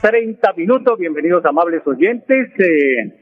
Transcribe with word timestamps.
30 0.00 0.52
minutos. 0.54 0.98
Bienvenidos, 0.98 1.44
amables 1.44 1.86
oyentes. 1.86 2.48
Eh, 2.58 3.14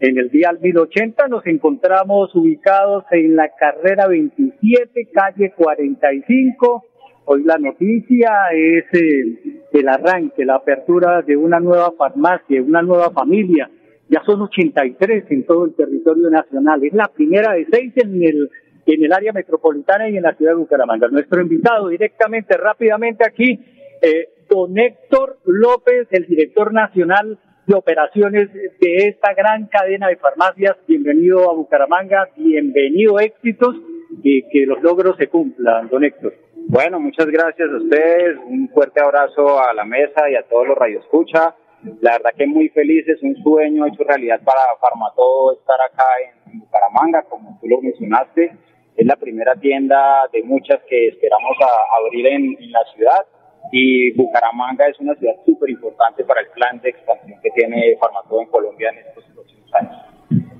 en 0.00 0.18
el 0.18 0.30
día 0.30 0.52
1080 0.52 1.28
nos 1.28 1.46
encontramos 1.46 2.34
ubicados 2.34 3.04
en 3.10 3.36
la 3.36 3.50
carrera 3.58 4.06
27, 4.08 5.08
calle 5.12 5.52
45 5.56 6.84
Hoy 7.26 7.42
la 7.42 7.56
noticia 7.56 8.30
es 8.52 8.84
eh, 8.92 9.62
el 9.72 9.88
arranque, 9.88 10.44
la 10.44 10.56
apertura 10.56 11.22
de 11.22 11.36
una 11.36 11.58
nueva 11.58 11.92
farmacia, 11.92 12.62
una 12.62 12.82
nueva 12.82 13.10
familia. 13.12 13.70
Ya 14.10 14.22
son 14.26 14.42
83 14.42 15.24
en 15.30 15.46
todo 15.46 15.64
el 15.64 15.74
territorio 15.74 16.28
nacional. 16.28 16.84
Es 16.84 16.92
la 16.92 17.08
primera 17.08 17.54
de 17.54 17.66
seis 17.72 17.94
en 17.96 18.22
el, 18.22 18.50
en 18.84 19.04
el 19.04 19.10
área 19.10 19.32
metropolitana 19.32 20.10
y 20.10 20.18
en 20.18 20.22
la 20.22 20.34
ciudad 20.34 20.52
de 20.52 20.58
Bucaramanga. 20.58 21.08
Nuestro 21.08 21.40
invitado 21.40 21.88
directamente, 21.88 22.58
rápidamente 22.58 23.24
aquí, 23.26 23.58
eh, 24.02 24.28
don 24.48 24.78
Héctor 24.78 25.38
López, 25.44 26.08
el 26.10 26.26
director 26.26 26.72
nacional 26.72 27.38
de 27.66 27.74
operaciones 27.74 28.52
de 28.52 28.96
esta 29.08 29.32
gran 29.34 29.66
cadena 29.66 30.08
de 30.08 30.16
farmacias. 30.16 30.76
Bienvenido 30.86 31.50
a 31.50 31.54
Bucaramanga, 31.54 32.28
bienvenido 32.36 33.18
éxitos 33.18 33.76
y 34.22 34.42
que 34.48 34.66
los 34.66 34.82
logros 34.82 35.16
se 35.16 35.28
cumplan, 35.28 35.88
don 35.88 36.04
Héctor. 36.04 36.34
Bueno, 36.66 36.98
muchas 36.98 37.26
gracias 37.26 37.68
a 37.70 37.76
ustedes, 37.76 38.38
un 38.46 38.68
fuerte 38.70 39.00
abrazo 39.02 39.60
a 39.60 39.72
la 39.74 39.84
mesa 39.84 40.30
y 40.30 40.34
a 40.34 40.42
todos 40.42 40.68
los 40.68 40.78
radioescucha. 40.78 41.54
La 42.00 42.12
verdad 42.12 42.30
que 42.36 42.46
muy 42.46 42.70
feliz, 42.70 43.06
es 43.06 43.22
un 43.22 43.36
sueño 43.42 43.86
hecho 43.86 44.04
realidad 44.04 44.40
para 44.42 44.60
Farmatodo 44.80 45.52
estar 45.52 45.78
acá 45.80 46.04
en, 46.46 46.60
Bucaramanga, 46.60 47.22
como 47.28 47.58
tú 47.60 47.68
lo 47.68 47.80
mencionaste. 47.82 48.56
Es 48.96 49.06
la 49.06 49.16
primera 49.16 49.54
tienda 49.56 50.28
de 50.32 50.42
muchas 50.44 50.80
que 50.88 51.08
esperamos 51.08 51.56
abrir 51.98 52.26
en, 52.28 52.56
la 52.70 52.80
ciudad 52.94 53.26
y 53.72 54.12
Bucaramanga 54.12 54.86
es 54.86 54.98
una 55.00 55.14
ciudad 55.16 55.34
súper 55.44 55.70
importante 55.70 56.24
para 56.24 56.40
el 56.40 56.48
plan 56.48 56.80
de 56.80 56.90
expansión 56.90 57.40
que 57.42 57.50
tiene 57.50 57.96
Farmatodo 58.00 58.42
en 58.42 58.48
Colombia 58.48 58.90
en 58.90 58.98
estos 58.98 59.24
próximos 59.34 59.74
años. 59.74 59.96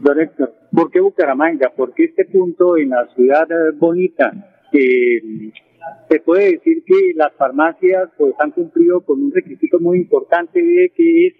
Don 0.00 0.20
Héctor, 0.20 0.55
¿por 0.74 0.91
qué 0.91 1.00
Bucaramanga? 1.00 1.70
¿Por 1.70 1.94
qué 1.94 2.05
este 2.05 2.24
punto 2.27 2.77
en 2.77 2.91
la 2.91 3.06
ciudad 3.14 3.46
bonita? 3.74 4.33
que 4.74 5.52
se 6.08 6.20
puede 6.20 6.52
decir 6.52 6.83
que 6.84 7.12
las 7.14 7.33
farmacias 7.34 8.11
pues 8.19 8.34
han 8.41 8.50
cumplido 8.50 9.02
con 9.02 9.22
un 9.22 9.33
requisito 9.33 9.78
muy 9.78 9.98
importante 9.98 10.61
de 10.61 10.91
que 10.96 11.27
es 11.28 11.34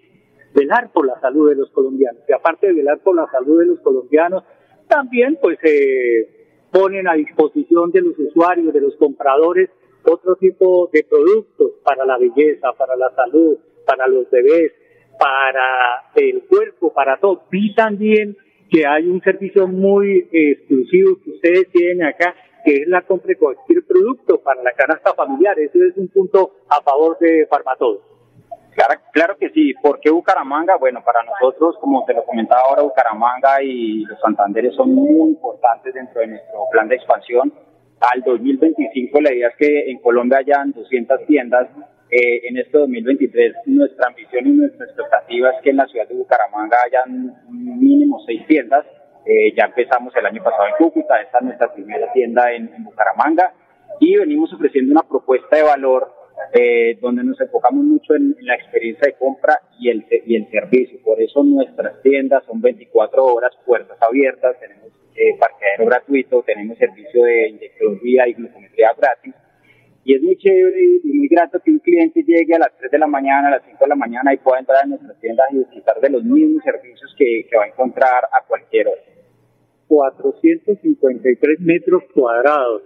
velar 0.53 0.91
por 0.93 1.05
la 1.05 1.19
salud 1.19 1.49
de 1.49 1.55
los 1.55 1.69
colombianos. 1.71 2.21
Y 2.29 2.31
aparte 2.31 2.67
de 2.67 2.73
velar 2.73 2.99
por 2.99 3.15
la 3.15 3.27
salud 3.29 3.59
de 3.59 3.65
los 3.65 3.79
colombianos, 3.81 4.43
también 4.87 5.37
pues 5.41 5.59
se 5.61 6.29
ponen 6.71 7.09
a 7.09 7.15
disposición 7.15 7.91
de 7.91 8.01
los 8.01 8.17
usuarios, 8.17 8.73
de 8.73 8.81
los 8.81 8.95
compradores, 8.95 9.69
otro 10.05 10.35
tipo 10.35 10.89
de 10.91 11.03
productos 11.03 11.71
para 11.83 12.05
la 12.05 12.17
belleza, 12.17 12.73
para 12.73 12.95
la 12.95 13.09
salud, 13.15 13.57
para 13.85 14.07
los 14.07 14.29
bebés, 14.29 14.71
para 15.19 16.11
el 16.15 16.43
cuerpo, 16.43 16.93
para 16.93 17.17
todo. 17.19 17.43
Vi 17.49 17.73
también 17.75 18.37
que 18.69 18.85
hay 18.85 19.07
un 19.07 19.21
servicio 19.21 19.67
muy 19.67 20.27
exclusivo 20.31 21.17
que 21.23 21.31
ustedes 21.31 21.69
tienen 21.71 22.03
acá, 22.03 22.35
que 22.63 22.81
es 22.81 22.87
la 22.87 23.01
compra 23.03 23.27
de 23.27 23.37
cualquier 23.37 23.85
producto 23.85 24.41
para 24.41 24.61
la 24.63 24.71
canasta 24.71 25.13
familiar. 25.13 25.57
Ese 25.59 25.77
es 25.87 25.97
un 25.97 26.07
punto 26.07 26.51
a 26.69 26.81
favor 26.81 27.17
de 27.19 27.47
Farmatodo. 27.47 28.01
Claro, 28.73 28.99
claro 29.13 29.37
que 29.37 29.49
sí. 29.51 29.73
¿Por 29.81 30.01
qué 30.01 30.11
Bucaramanga? 30.11 30.75
Bueno, 30.77 31.01
para 31.05 31.23
nosotros, 31.23 31.77
como 31.79 32.03
te 32.05 32.13
lo 32.13 32.25
comentaba 32.25 32.61
ahora, 32.67 32.81
Bucaramanga 32.81 33.63
y 33.63 34.03
los 34.03 34.19
Santanderes 34.19 34.75
son 34.75 34.93
muy 34.93 35.29
importantes 35.29 35.93
dentro 35.93 36.19
de 36.19 36.27
nuestro 36.27 36.59
plan 36.71 36.89
de 36.89 36.95
expansión. 36.95 37.53
Al 38.11 38.21
2025 38.21 39.21
la 39.21 39.33
idea 39.33 39.49
es 39.49 39.55
que 39.55 39.89
en 39.89 39.99
Colombia 39.99 40.39
hayan 40.39 40.71
200 40.71 41.25
tiendas. 41.25 41.69
Eh, 42.11 42.47
en 42.47 42.57
este 42.57 42.77
2023 42.77 43.53
nuestra 43.65 44.07
ambición 44.07 44.45
y 44.45 44.51
nuestra 44.51 44.85
expectativa 44.85 45.49
es 45.49 45.61
que 45.63 45.71
en 45.71 45.77
la 45.77 45.87
ciudad 45.87 46.07
de 46.07 46.13
Bucaramanga 46.13 46.77
hayan 46.85 47.33
mínimo 47.49 48.19
seis 48.27 48.45
tiendas 48.45 48.85
eh, 49.25 49.55
ya 49.57 49.65
empezamos 49.65 50.15
el 50.15 50.25
año 50.27 50.43
pasado 50.43 50.67
en 50.67 50.75
Cúcuta, 50.77 51.19
esta 51.19 51.39
es 51.39 51.45
nuestra 51.45 51.73
primera 51.73 52.11
tienda 52.13 52.51
en, 52.53 52.69
Bucaramanga 52.83 53.53
y 53.99 54.17
venimos 54.17 54.53
ofreciendo 54.53 54.91
una 54.91 55.01
propuesta 55.01 55.55
de 55.55 55.63
valor 55.63 56.13
eh, 56.53 56.99
donde 57.01 57.23
nos 57.23 57.41
enfocamos 57.41 57.83
mucho 57.83 58.13
en, 58.13 58.35
la 58.41 58.53
experiencia 58.53 59.07
de 59.07 59.13
compra 59.13 59.59
y 59.79 59.89
el, 59.89 60.05
y 60.27 60.35
el 60.35 60.47
servicio. 60.51 60.99
Por 61.03 61.19
eso 61.19 61.43
nuestras 61.43 62.03
tiendas 62.03 62.43
son 62.45 62.61
24 62.61 63.25
horas, 63.25 63.51
puertas 63.65 63.97
abiertas, 63.99 64.59
tenemos 64.59 64.91
eh, 65.15 65.37
parqueadero 65.39 65.85
gratuito, 65.85 66.43
tenemos 66.43 66.77
servicio 66.77 67.23
de 67.23 67.49
inyectología 67.49 68.27
y 68.27 68.33
glucometría 68.33 68.93
gratis. 68.97 69.33
Y 70.03 70.15
es 70.15 70.21
muy 70.21 70.37
chévere 70.37 70.99
y 71.03 71.13
muy 71.13 71.27
grato 71.27 71.59
que 71.59 71.71
un 71.71 71.79
cliente 71.79 72.21
llegue 72.21 72.53
a 72.53 72.59
las 72.59 72.77
3 72.77 72.91
de 72.91 72.99
la 72.99 73.07
mañana, 73.07 73.47
a 73.47 73.51
las 73.51 73.63
5 73.65 73.77
de 73.79 73.87
la 73.87 73.95
mañana 73.95 74.33
y 74.33 74.37
pueda 74.37 74.59
entrar 74.59 74.83
a 74.83 74.87
nuestras 74.87 75.19
tiendas 75.19 75.47
y 75.51 75.57
disfrutar 75.57 75.99
de 75.99 76.09
los 76.09 76.23
mismos 76.23 76.63
servicios 76.63 77.15
que, 77.17 77.47
que 77.49 77.57
va 77.57 77.63
a 77.63 77.67
encontrar 77.67 78.23
a 78.31 78.45
cualquier 78.45 78.87
hora. 78.87 79.01
453 79.87 81.59
metros 81.59 82.03
cuadrados. 82.13 82.83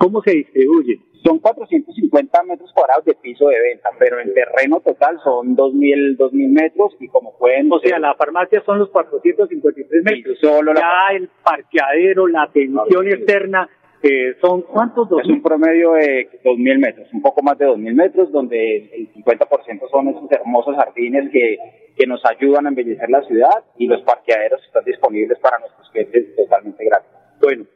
¿Cómo 0.00 0.22
se 0.22 0.32
distribuye? 0.32 0.98
Son 1.22 1.38
450 1.38 2.42
metros 2.44 2.72
cuadrados 2.72 3.04
de 3.04 3.14
piso 3.14 3.48
de 3.48 3.60
venta, 3.60 3.90
pero 3.98 4.18
en 4.18 4.32
terreno 4.32 4.80
total 4.80 5.20
son 5.22 5.54
2.000, 5.54 6.16
2000 6.16 6.48
metros 6.48 6.96
y 6.98 7.08
como 7.08 7.36
pueden... 7.36 7.70
O 7.70 7.78
sea, 7.80 7.98
la 7.98 8.14
farmacia 8.14 8.62
son 8.64 8.78
los 8.78 8.88
453 8.88 10.02
metros. 10.02 10.38
solo 10.40 10.72
ya 10.74 11.14
el 11.14 11.28
parqueadero, 11.44 12.26
la 12.26 12.44
atención 12.44 13.06
externa, 13.08 13.68
eh, 14.02 14.36
son 14.40 14.62
cuántos? 14.62 15.08
Es 15.22 15.28
un 15.28 15.42
promedio 15.42 15.92
de 15.92 16.30
2.000 16.42 16.78
metros, 16.78 17.08
un 17.12 17.20
poco 17.20 17.42
más 17.42 17.58
de 17.58 17.66
2.000 17.66 17.94
metros, 17.94 18.32
donde 18.32 18.76
el 18.94 19.12
50% 19.12 19.90
son 19.90 20.08
esos 20.08 20.32
hermosos 20.32 20.74
jardines 20.76 21.30
que 21.30 21.58
que 22.00 22.06
nos 22.06 22.22
ayudan 22.24 22.64
a 22.64 22.70
embellecer 22.70 23.10
la 23.10 23.22
ciudad 23.24 23.62
y 23.76 23.86
los 23.86 24.00
parqueaderos 24.02 24.64
están 24.64 24.84
disponibles 24.84 25.38
para 25.38 25.58
nuestros 25.58 25.90
clientes 25.90 26.34
totalmente 26.34 26.82
gratis. 26.82 27.10
Bueno, 27.42 27.66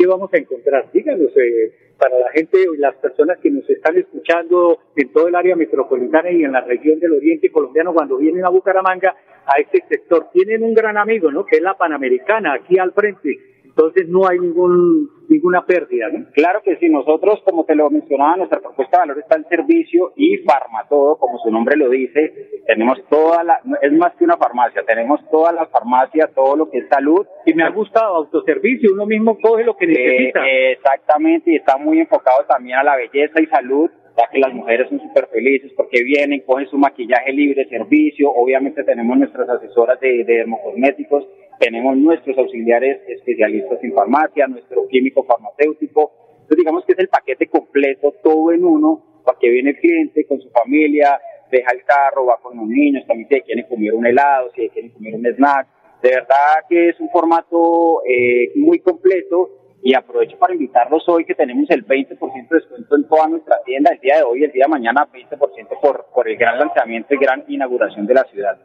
¿qué 0.00 0.06
vamos 0.06 0.32
a 0.32 0.38
encontrar? 0.38 0.90
Díganos, 0.92 1.30
eh, 1.36 1.72
para 1.98 2.18
la 2.18 2.30
gente 2.30 2.56
y 2.58 2.78
las 2.78 2.94
personas 2.96 3.38
que 3.38 3.50
nos 3.50 3.68
están 3.68 3.98
escuchando 3.98 4.78
en 4.96 5.12
todo 5.12 5.28
el 5.28 5.34
área 5.34 5.54
metropolitana 5.54 6.30
y 6.30 6.42
en 6.42 6.52
la 6.52 6.62
región 6.62 6.98
del 6.98 7.12
oriente 7.12 7.52
colombiano 7.52 7.92
cuando 7.92 8.16
vienen 8.16 8.46
a 8.46 8.48
Bucaramanga, 8.48 9.14
a 9.44 9.60
este 9.60 9.84
sector, 9.86 10.28
tienen 10.32 10.62
un 10.62 10.72
gran 10.72 10.96
amigo, 10.96 11.30
¿no? 11.30 11.44
Que 11.44 11.56
es 11.56 11.62
la 11.62 11.76
Panamericana, 11.76 12.54
aquí 12.54 12.78
al 12.78 12.92
frente 12.92 13.38
entonces 13.70 14.08
no 14.08 14.26
hay 14.28 14.38
ningún 14.38 15.08
ninguna 15.30 15.64
pérdida. 15.64 16.08
¿no? 16.12 16.26
Claro 16.32 16.60
que 16.62 16.76
sí, 16.76 16.88
nosotros, 16.88 17.40
como 17.44 17.64
te 17.64 17.74
lo 17.74 17.88
mencionaba, 17.88 18.36
nuestra 18.36 18.60
propuesta 18.60 18.98
de 18.98 19.02
valor 19.02 19.18
está 19.20 19.36
en 19.36 19.48
servicio 19.48 20.12
y 20.16 20.38
Farmatodo, 20.38 21.16
como 21.18 21.38
su 21.38 21.50
nombre 21.50 21.76
lo 21.76 21.88
dice, 21.88 22.62
tenemos 22.66 22.98
toda 23.08 23.44
la, 23.44 23.60
es 23.80 23.92
más 23.92 24.12
que 24.16 24.24
una 24.24 24.36
farmacia, 24.36 24.82
tenemos 24.82 25.20
toda 25.30 25.52
la 25.52 25.66
farmacia, 25.66 26.30
todo 26.34 26.56
lo 26.56 26.70
que 26.70 26.78
es 26.78 26.88
salud. 26.88 27.24
Y 27.46 27.54
me 27.54 27.62
ha 27.62 27.70
gustado 27.70 28.16
autoservicio, 28.16 28.92
uno 28.92 29.06
mismo 29.06 29.38
coge 29.38 29.64
lo 29.64 29.76
que 29.76 29.86
necesita. 29.86 30.40
exactamente, 30.46 31.52
y 31.52 31.56
está 31.56 31.76
muy 31.76 32.00
enfocado 32.00 32.44
también 32.48 32.78
a 32.78 32.84
la 32.84 32.96
belleza 32.96 33.40
y 33.40 33.46
salud 33.46 33.88
ya 34.16 34.28
que 34.28 34.40
las 34.40 34.52
mujeres 34.52 34.88
son 34.88 35.00
súper 35.00 35.28
felices 35.28 35.72
porque 35.76 36.02
vienen, 36.02 36.40
cogen 36.40 36.66
su 36.66 36.76
maquillaje 36.76 37.32
libre, 37.32 37.68
servicio, 37.68 38.30
obviamente 38.30 38.82
tenemos 38.82 39.16
nuestras 39.16 39.48
asesoras 39.48 40.00
de, 40.00 40.24
de 40.24 40.34
dermocosméticos, 40.38 41.26
tenemos 41.60 41.94
nuestros 41.98 42.36
auxiliares 42.38 43.02
especialistas 43.06 43.78
en 43.84 43.92
farmacia, 43.92 44.46
nuestro 44.48 44.88
químico 44.88 45.22
farmacéutico, 45.24 46.10
entonces 46.32 46.56
digamos 46.56 46.84
que 46.86 46.92
es 46.94 46.98
el 46.98 47.08
paquete 47.08 47.46
completo, 47.48 48.14
todo 48.22 48.50
en 48.50 48.64
uno, 48.64 49.20
para 49.24 49.38
que 49.38 49.50
viene 49.50 49.70
el 49.70 49.76
cliente 49.76 50.26
con 50.26 50.40
su 50.40 50.48
familia, 50.50 51.20
deja 51.52 51.70
el 51.72 51.84
carro, 51.84 52.24
va 52.26 52.38
con 52.42 52.56
los 52.56 52.66
niños, 52.66 53.06
también 53.06 53.28
si 53.28 53.40
quieren 53.42 53.66
comer 53.68 53.92
un 53.92 54.06
helado, 54.06 54.50
si 54.54 54.68
quieren 54.70 54.90
comer 54.92 55.14
un 55.14 55.26
snack, 55.26 55.68
de 56.02 56.08
verdad 56.08 56.64
que 56.66 56.88
es 56.88 56.98
un 56.98 57.10
formato 57.10 58.02
eh, 58.08 58.52
muy 58.56 58.78
completo 58.78 59.50
y 59.82 59.94
aprovecho 59.94 60.38
para 60.38 60.54
invitarlos 60.54 61.06
hoy 61.08 61.26
que 61.26 61.34
tenemos 61.34 61.68
el 61.68 61.86
20% 61.86 62.48
de 62.48 62.56
descuento 62.56 62.96
en 62.96 63.06
toda 63.06 63.28
nuestra 63.28 63.62
tienda, 63.64 63.92
el 63.92 64.00
día 64.00 64.16
de 64.16 64.22
hoy, 64.22 64.44
el 64.44 64.52
día 64.52 64.64
de 64.64 64.70
mañana 64.70 65.06
20% 65.12 65.78
por, 65.82 66.06
por 66.14 66.26
el 66.26 66.36
gran 66.38 66.58
lanzamiento 66.58 67.14
y 67.14 67.18
gran 67.18 67.44
inauguración 67.48 68.06
de 68.06 68.14
la 68.14 68.24
ciudad. 68.24 68.58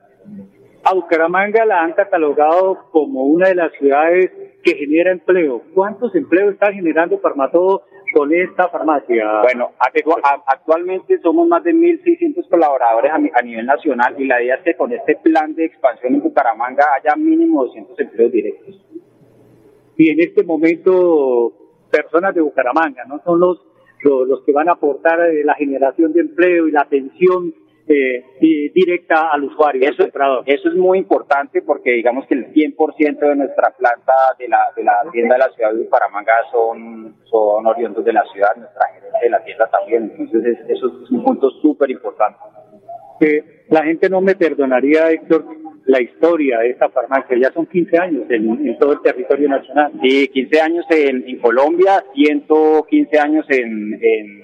A 0.88 0.94
Bucaramanga 0.94 1.66
la 1.66 1.82
han 1.82 1.94
catalogado 1.94 2.86
como 2.92 3.24
una 3.24 3.48
de 3.48 3.56
las 3.56 3.72
ciudades 3.74 4.32
que 4.62 4.76
genera 4.76 5.12
empleo. 5.12 5.64
¿Cuántos 5.74 6.14
empleos 6.14 6.54
está 6.54 6.72
generando 6.72 7.18
Farmatodo 7.18 7.82
con 8.14 8.32
esta 8.32 8.70
farmacia? 8.70 9.42
Bueno, 9.42 9.72
actualmente 10.46 11.18
somos 11.24 11.48
más 11.48 11.64
de 11.64 11.74
1.600 11.74 12.48
colaboradores 12.48 13.12
a, 13.12 13.42
nivel 13.42 13.66
nacional 13.66 14.14
y 14.20 14.26
la 14.26 14.44
idea 14.44 14.58
es 14.58 14.62
que 14.62 14.76
con 14.76 14.94
este 14.94 15.16
plan 15.16 15.56
de 15.56 15.66
expansión 15.66 16.14
en 16.14 16.22
Bucaramanga 16.22 16.86
haya 17.00 17.16
mínimo 17.16 17.66
200 17.66 18.00
empleos 18.02 18.32
directos. 18.32 18.86
Y 19.98 20.12
en 20.12 20.20
este 20.20 20.44
momento, 20.44 21.52
personas 21.90 22.36
de 22.36 22.42
Bucaramanga, 22.42 23.06
¿no? 23.06 23.24
Son 23.24 23.40
los, 23.40 23.60
los, 24.04 24.44
que 24.44 24.52
van 24.52 24.70
a 24.70 24.74
aportar 24.74 25.20
eh, 25.32 25.44
la 25.44 25.56
generación 25.56 26.14
de 26.14 26.20
empleo 26.20 26.68
y 26.68 26.72
la 26.72 26.82
atención 26.82 27.56
eh, 27.88 28.24
directa 28.74 29.30
al 29.32 29.44
usuario. 29.44 29.88
Eso, 29.90 30.08
eso 30.46 30.70
es 30.70 30.76
muy 30.76 30.98
importante 30.98 31.62
porque 31.62 31.92
digamos 31.92 32.26
que 32.28 32.34
el 32.34 32.52
100% 32.52 33.20
de 33.20 33.36
nuestra 33.36 33.72
planta 33.78 34.14
de 34.40 34.48
la, 34.48 34.60
de 34.76 34.84
la 34.84 35.04
tienda 35.12 35.36
de 35.36 35.40
la 35.40 35.50
ciudad 35.52 35.72
de 35.72 35.84
Bucaramanga 35.84 36.34
son, 36.52 37.16
son 37.26 37.66
oriundos 37.68 38.04
de 38.04 38.14
la 38.14 38.24
ciudad, 38.34 38.56
nuestra 38.56 38.88
gerente 38.94 39.20
de 39.22 39.30
la 39.30 39.44
tienda 39.44 39.70
también. 39.70 40.14
Entonces 40.18 40.58
eso 40.68 40.88
es 41.04 41.12
un 41.12 41.24
punto 41.24 41.50
súper 41.62 41.92
importante. 41.92 42.40
Que 43.20 43.66
la 43.70 43.84
gente 43.84 44.10
no 44.10 44.20
me 44.20 44.36
perdonaría, 44.36 45.12
Héctor, 45.12 45.46
la 45.86 46.02
historia 46.02 46.60
de 46.60 46.72
esta 46.72 46.90
farmacia. 46.90 47.38
Ya 47.38 47.52
son 47.52 47.68
15 47.68 47.98
años 48.00 48.24
en, 48.30 48.78
todo 48.80 48.94
el 48.94 49.02
territorio 49.02 49.48
nacional. 49.48 49.94
Sí, 50.02 50.28
15 50.28 50.62
años 50.62 50.86
en, 50.90 51.24
en 51.30 51.40
Colombia, 51.40 52.04
115 52.14 53.20
años 53.20 53.46
en, 53.50 54.00
en 54.02 54.42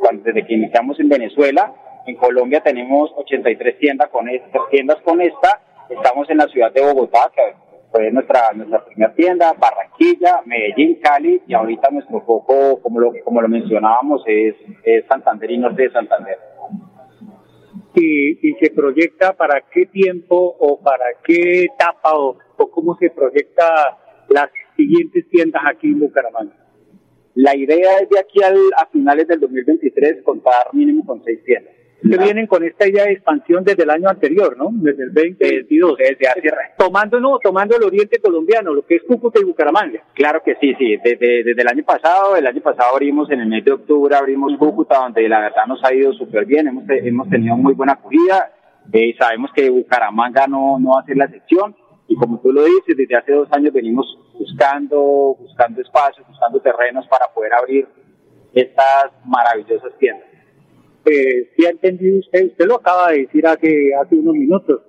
cuando, 0.00 0.24
desde 0.24 0.44
que 0.44 0.54
iniciamos 0.54 0.98
en 0.98 1.08
Venezuela 1.08 1.72
en 2.06 2.16
Colombia 2.16 2.60
tenemos 2.60 3.10
83 3.16 3.78
tiendas 3.78 4.10
con, 4.10 4.28
esta, 4.28 4.58
tiendas 4.70 5.00
con 5.02 5.20
esta. 5.20 5.60
Estamos 5.88 6.28
en 6.30 6.38
la 6.38 6.46
ciudad 6.48 6.72
de 6.72 6.82
Bogotá, 6.82 7.30
que 7.34 7.42
fue 7.90 8.10
nuestra, 8.10 8.52
nuestra 8.54 8.84
primera 8.84 9.14
tienda, 9.14 9.52
Barranquilla, 9.54 10.42
Medellín, 10.44 10.98
Cali, 11.00 11.42
y 11.46 11.54
ahorita 11.54 11.90
nuestro 11.90 12.20
foco, 12.22 12.80
como 12.82 13.00
lo, 13.00 13.12
como 13.24 13.40
lo 13.40 13.48
mencionábamos, 13.48 14.22
es, 14.26 14.54
Santander 15.08 15.50
y 15.50 15.58
Norte 15.58 15.82
de 15.82 15.90
Santander. 15.90 16.38
Y, 17.94 18.48
y, 18.48 18.54
se 18.54 18.70
proyecta 18.70 19.34
para 19.34 19.62
qué 19.72 19.86
tiempo 19.86 20.56
o 20.58 20.80
para 20.80 21.04
qué 21.22 21.64
etapa 21.64 22.14
o, 22.14 22.36
o 22.56 22.70
cómo 22.70 22.96
se 22.96 23.10
proyecta 23.10 23.98
las 24.30 24.50
siguientes 24.76 25.28
tiendas 25.30 25.62
aquí 25.64 25.86
en 25.86 26.00
Bucaramanga. 26.00 26.56
La 27.36 27.56
idea 27.56 27.98
es 27.98 28.08
de 28.08 28.18
aquí 28.18 28.42
al, 28.42 28.58
a 28.76 28.86
finales 28.86 29.28
del 29.28 29.38
2023 29.38 30.24
contar 30.24 30.72
mínimo 30.72 31.06
con 31.06 31.22
seis 31.22 31.42
tiendas 31.44 31.73
que 32.10 32.18
vienen 32.18 32.46
con 32.46 32.62
esta 32.62 32.86
idea 32.86 33.04
de 33.04 33.12
expansión 33.12 33.64
desde 33.64 33.84
el 33.84 33.90
año 33.90 34.08
anterior, 34.08 34.56
¿no? 34.58 34.68
Desde 34.72 35.04
el 35.04 35.14
2022. 35.14 35.96
Desde 35.96 36.28
hace... 36.28 36.42
Tomando, 36.76 37.18
no, 37.18 37.38
tomando 37.38 37.76
el 37.76 37.82
oriente 37.82 38.18
colombiano, 38.20 38.74
lo 38.74 38.84
que 38.84 38.96
es 38.96 39.02
Cúcuta 39.04 39.40
y 39.40 39.44
Bucaramanga. 39.44 40.00
Claro 40.12 40.42
que 40.44 40.54
sí, 40.56 40.74
sí. 40.78 40.96
Desde, 41.02 41.42
desde 41.42 41.62
el 41.62 41.68
año 41.68 41.82
pasado, 41.82 42.36
el 42.36 42.46
año 42.46 42.60
pasado 42.60 42.92
abrimos 42.92 43.30
en 43.30 43.40
el 43.40 43.48
mes 43.48 43.64
de 43.64 43.72
octubre, 43.72 44.14
abrimos 44.14 44.52
Cúcuta, 44.58 44.98
donde 44.98 45.26
la 45.28 45.40
verdad 45.40 45.66
nos 45.66 45.82
ha 45.82 45.94
ido 45.94 46.12
súper 46.12 46.44
bien. 46.44 46.68
Hemos, 46.68 46.84
hemos 46.88 47.28
tenido 47.30 47.56
muy 47.56 47.72
buena 47.72 47.94
acogida. 47.94 48.52
Eh, 48.92 49.14
sabemos 49.18 49.50
que 49.54 49.70
Bucaramanga 49.70 50.46
no, 50.46 50.78
no 50.78 50.90
va 50.90 51.00
a 51.00 51.04
ser 51.04 51.16
la 51.16 51.24
excepción. 51.24 51.74
Y 52.06 52.16
como 52.16 52.38
tú 52.40 52.52
lo 52.52 52.64
dices, 52.64 52.96
desde 52.98 53.16
hace 53.16 53.32
dos 53.32 53.48
años 53.52 53.72
venimos 53.72 54.06
buscando, 54.38 55.36
buscando 55.38 55.80
espacios, 55.80 56.26
buscando 56.28 56.60
terrenos 56.60 57.06
para 57.08 57.28
poder 57.32 57.54
abrir 57.54 57.88
estas 58.52 59.10
maravillosas 59.24 59.92
tiendas 59.98 60.33
eh, 61.06 61.50
si 61.56 61.66
ha 61.66 61.70
entendido 61.70 62.18
usted, 62.18 62.46
usted 62.46 62.66
lo 62.66 62.76
acaba 62.76 63.10
de 63.10 63.20
decir 63.20 63.46
hace, 63.46 63.94
hace 63.94 64.14
unos 64.14 64.34
minutos, 64.34 64.82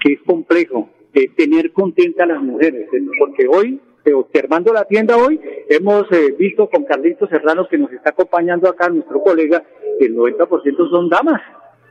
que 0.00 0.14
es 0.14 0.20
complejo 0.26 0.88
eh, 1.12 1.28
tener 1.36 1.72
contenta 1.72 2.24
a 2.24 2.28
las 2.28 2.42
mujeres, 2.42 2.88
¿eh? 2.92 3.00
porque 3.18 3.46
hoy, 3.48 3.80
eh, 4.04 4.12
observando 4.12 4.72
la 4.72 4.84
tienda 4.84 5.16
hoy, 5.16 5.40
hemos 5.68 6.06
visto 6.38 6.68
con 6.68 6.84
Carlitos 6.84 7.28
Serrano 7.28 7.68
que 7.68 7.78
nos 7.78 7.92
está 7.92 8.10
acompañando 8.10 8.68
acá, 8.68 8.88
nuestro 8.88 9.20
colega, 9.22 9.62
que 9.98 10.06
el 10.06 10.16
90% 10.16 10.90
son 10.90 11.08
damas 11.08 11.40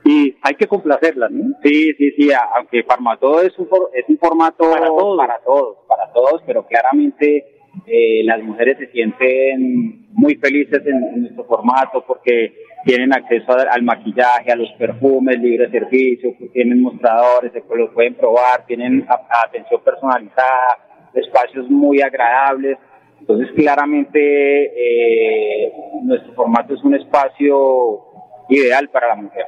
y 0.06 0.36
hay 0.42 0.56
que 0.56 0.68
complacerlas, 0.68 1.30
¿no? 1.32 1.54
Sí, 1.64 1.94
sí, 1.98 2.12
sí, 2.12 2.30
aunque 2.56 2.84
Farmatodo 2.84 3.42
es 3.42 3.58
un, 3.60 3.68
es 3.94 4.06
un 4.08 4.18
formato 4.18 4.72
para 4.72 4.88
todos, 4.88 5.18
para 5.18 5.40
todos, 5.40 5.78
para 5.88 6.12
todos 6.14 6.42
pero 6.48 6.66
claramente 6.66 7.46
eh, 7.86 8.24
las 8.24 8.42
mujeres 8.44 8.78
se 8.78 8.88
sienten 8.92 10.08
muy 10.14 10.36
felices 10.36 10.82
en, 10.86 11.22
nuestro 11.22 11.46
formato 11.46 12.04
porque 12.06 12.54
tienen 12.86 13.14
acceso 13.14 13.52
al, 13.52 13.84
maquillaje, 13.84 14.52
a 14.52 14.56
los 14.56 14.70
perfumes, 14.78 15.40
libre 15.40 15.70
servicio, 15.70 16.34
tienen 16.54 16.82
mostradores, 16.82 17.52
se 17.52 17.64
los 17.76 17.92
pueden 17.92 18.16
probar, 18.16 18.66
tienen 18.66 19.06
atención 19.46 19.82
personalizada, 19.84 20.78
espacios 21.14 21.70
muy 21.70 22.02
agradables. 22.02 22.78
Entonces, 23.20 23.50
claramente, 23.56 24.20
eh, 24.20 25.74
nuestro 26.04 26.34
formato 26.34 26.74
es 26.74 26.84
un 26.84 26.96
espacio 26.96 28.02
ideal 28.50 28.90
para 28.90 29.10
la 29.10 29.16
mujer. 29.16 29.46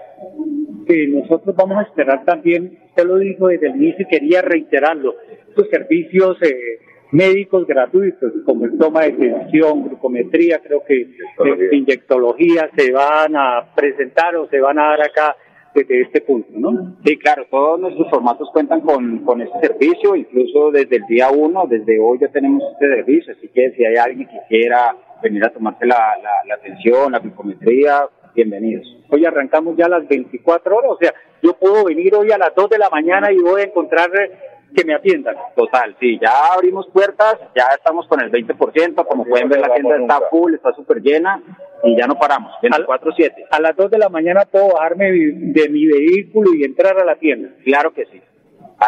Sí, 0.88 1.08
nosotros 1.08 1.56
vamos 1.56 1.78
a 1.78 1.84
esperar 1.84 2.26
también, 2.26 2.80
usted 2.88 3.06
lo 3.06 3.18
dijo 3.18 3.48
desde 3.48 3.68
el 3.68 3.76
inicio 3.78 4.06
y 4.06 4.10
quería 4.10 4.42
reiterarlo, 4.42 5.16
estos 5.48 5.70
servicios 5.70 6.38
eh, 6.42 6.80
médicos 7.12 7.68
gratuitos, 7.68 8.32
como 8.46 8.66
el 8.66 8.78
toma 8.78 9.02
de 9.02 9.12
tensión, 9.12 9.84
glucometría, 9.88 10.60
creo 10.60 10.84
que 10.86 11.08
inyectología 11.72 12.70
se 12.76 12.92
van 12.92 13.36
a 13.36 13.74
presentar 13.76 14.36
o 14.36 14.48
se 14.48 14.60
van 14.60 14.80
a 14.80 14.90
dar 14.90 15.02
acá 15.04 15.36
desde 15.74 16.02
este 16.02 16.22
punto, 16.22 16.50
¿no? 16.54 16.98
Sí, 17.06 17.18
claro, 17.18 17.46
todos 17.50 17.80
nuestros 17.80 18.10
formatos 18.10 18.50
cuentan 18.52 18.82
con, 18.82 19.20
con 19.20 19.42
este 19.42 19.68
servicio, 19.68 20.16
incluso 20.16 20.72
desde 20.72 20.98
el 20.98 21.06
día 21.08 21.30
uno, 21.30 21.66
desde 21.68 22.00
hoy 22.00 22.20
ya 22.20 22.28
tenemos 22.28 22.64
este 22.74 22.94
servicio, 22.96 23.34
así 23.38 23.48
que 23.50 23.72
si 23.72 23.86
hay 23.86 23.96
alguien 23.96 24.28
que 24.28 24.40
quisiera 24.40 24.96
venir 25.24 25.46
a 25.46 25.50
tomarse 25.50 25.86
la, 25.86 26.18
la, 26.22 26.32
la 26.48 26.56
atención, 26.56 27.12
la 27.12 27.20
glucometría, 27.20 28.08
bienvenidos. 28.36 28.86
Hoy 29.10 29.26
arrancamos 29.26 29.78
ya 29.78 29.86
a 29.86 29.90
las 29.90 30.08
24 30.08 30.76
horas, 30.76 30.92
o 30.92 30.98
sea, 30.98 31.14
yo 31.42 31.54
puedo 31.54 31.86
venir 31.86 32.14
hoy 32.16 32.32
a 32.32 32.38
las 32.38 32.54
2 32.56 32.70
de 32.70 32.78
la 32.78 32.90
mañana 32.90 33.32
y 33.32 33.40
voy 33.40 33.62
a 33.62 33.66
encontrar 33.66 34.10
que 34.76 34.86
me 34.86 34.94
atiendan. 34.94 35.36
Total, 35.56 35.96
sí, 36.00 36.20
ya 36.22 36.54
abrimos 36.54 36.88
puertas, 36.90 37.38
ya 37.56 37.68
estamos 37.76 38.08
con 38.08 38.22
el 38.22 38.32
20%, 38.32 39.06
como 39.06 39.26
pueden 39.26 39.50
ver 39.50 39.60
la 39.60 39.74
tienda 39.74 39.98
está 39.98 40.22
full, 40.30 40.54
está 40.54 40.74
súper 40.74 41.02
llena 41.02 41.42
y 41.84 41.98
ya 41.98 42.08
no 42.08 42.16
paramos, 42.16 42.54
24-7. 42.62 43.48
A 43.50 43.60
las 43.60 43.76
2 43.76 43.92
de 43.92 43.98
la 43.98 44.10
mañana 44.10 44.46
puedo 44.46 44.74
bajarme 44.74 45.12
de 45.12 45.70
mi 45.70 45.86
vehículo 45.86 46.54
y 46.54 46.64
entrar 46.64 47.00
a 47.00 47.06
la 47.06 47.16
tienda. 47.16 47.50
Claro 47.64 47.94
que 47.94 48.06
sí. 48.06 48.22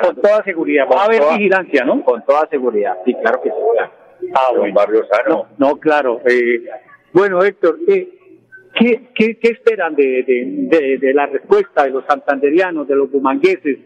con 0.01 0.15
toda 0.21 0.44
seguridad, 0.44 0.85
va 0.91 1.01
a 1.01 1.06
haber 1.06 1.21
vigilancia, 1.38 1.83
¿no? 1.83 2.03
Con 2.03 2.24
toda 2.24 2.47
seguridad, 2.50 2.97
sí, 3.06 3.13
claro 3.15 3.41
que 3.41 3.50
sí. 3.50 3.56
Ah, 4.33 4.50
bueno. 4.51 4.65
Un 4.65 4.74
barrio 4.74 5.06
sano. 5.06 5.47
No, 5.57 5.77
claro. 5.77 6.21
Eh, 6.25 6.63
bueno, 7.12 7.44
Héctor, 7.44 7.77
eh, 7.88 8.09
¿qué, 8.74 9.09
qué, 9.13 9.38
qué 9.38 9.50
esperan 9.50 9.95
de, 9.95 10.24
de, 10.24 10.97
de, 10.97 11.13
la 11.13 11.25
respuesta 11.25 11.83
de 11.83 11.91
los 11.91 12.06
santanderianos, 12.06 12.88
de 12.88 12.95
los 12.95 13.11
bumangueses? 13.11 13.78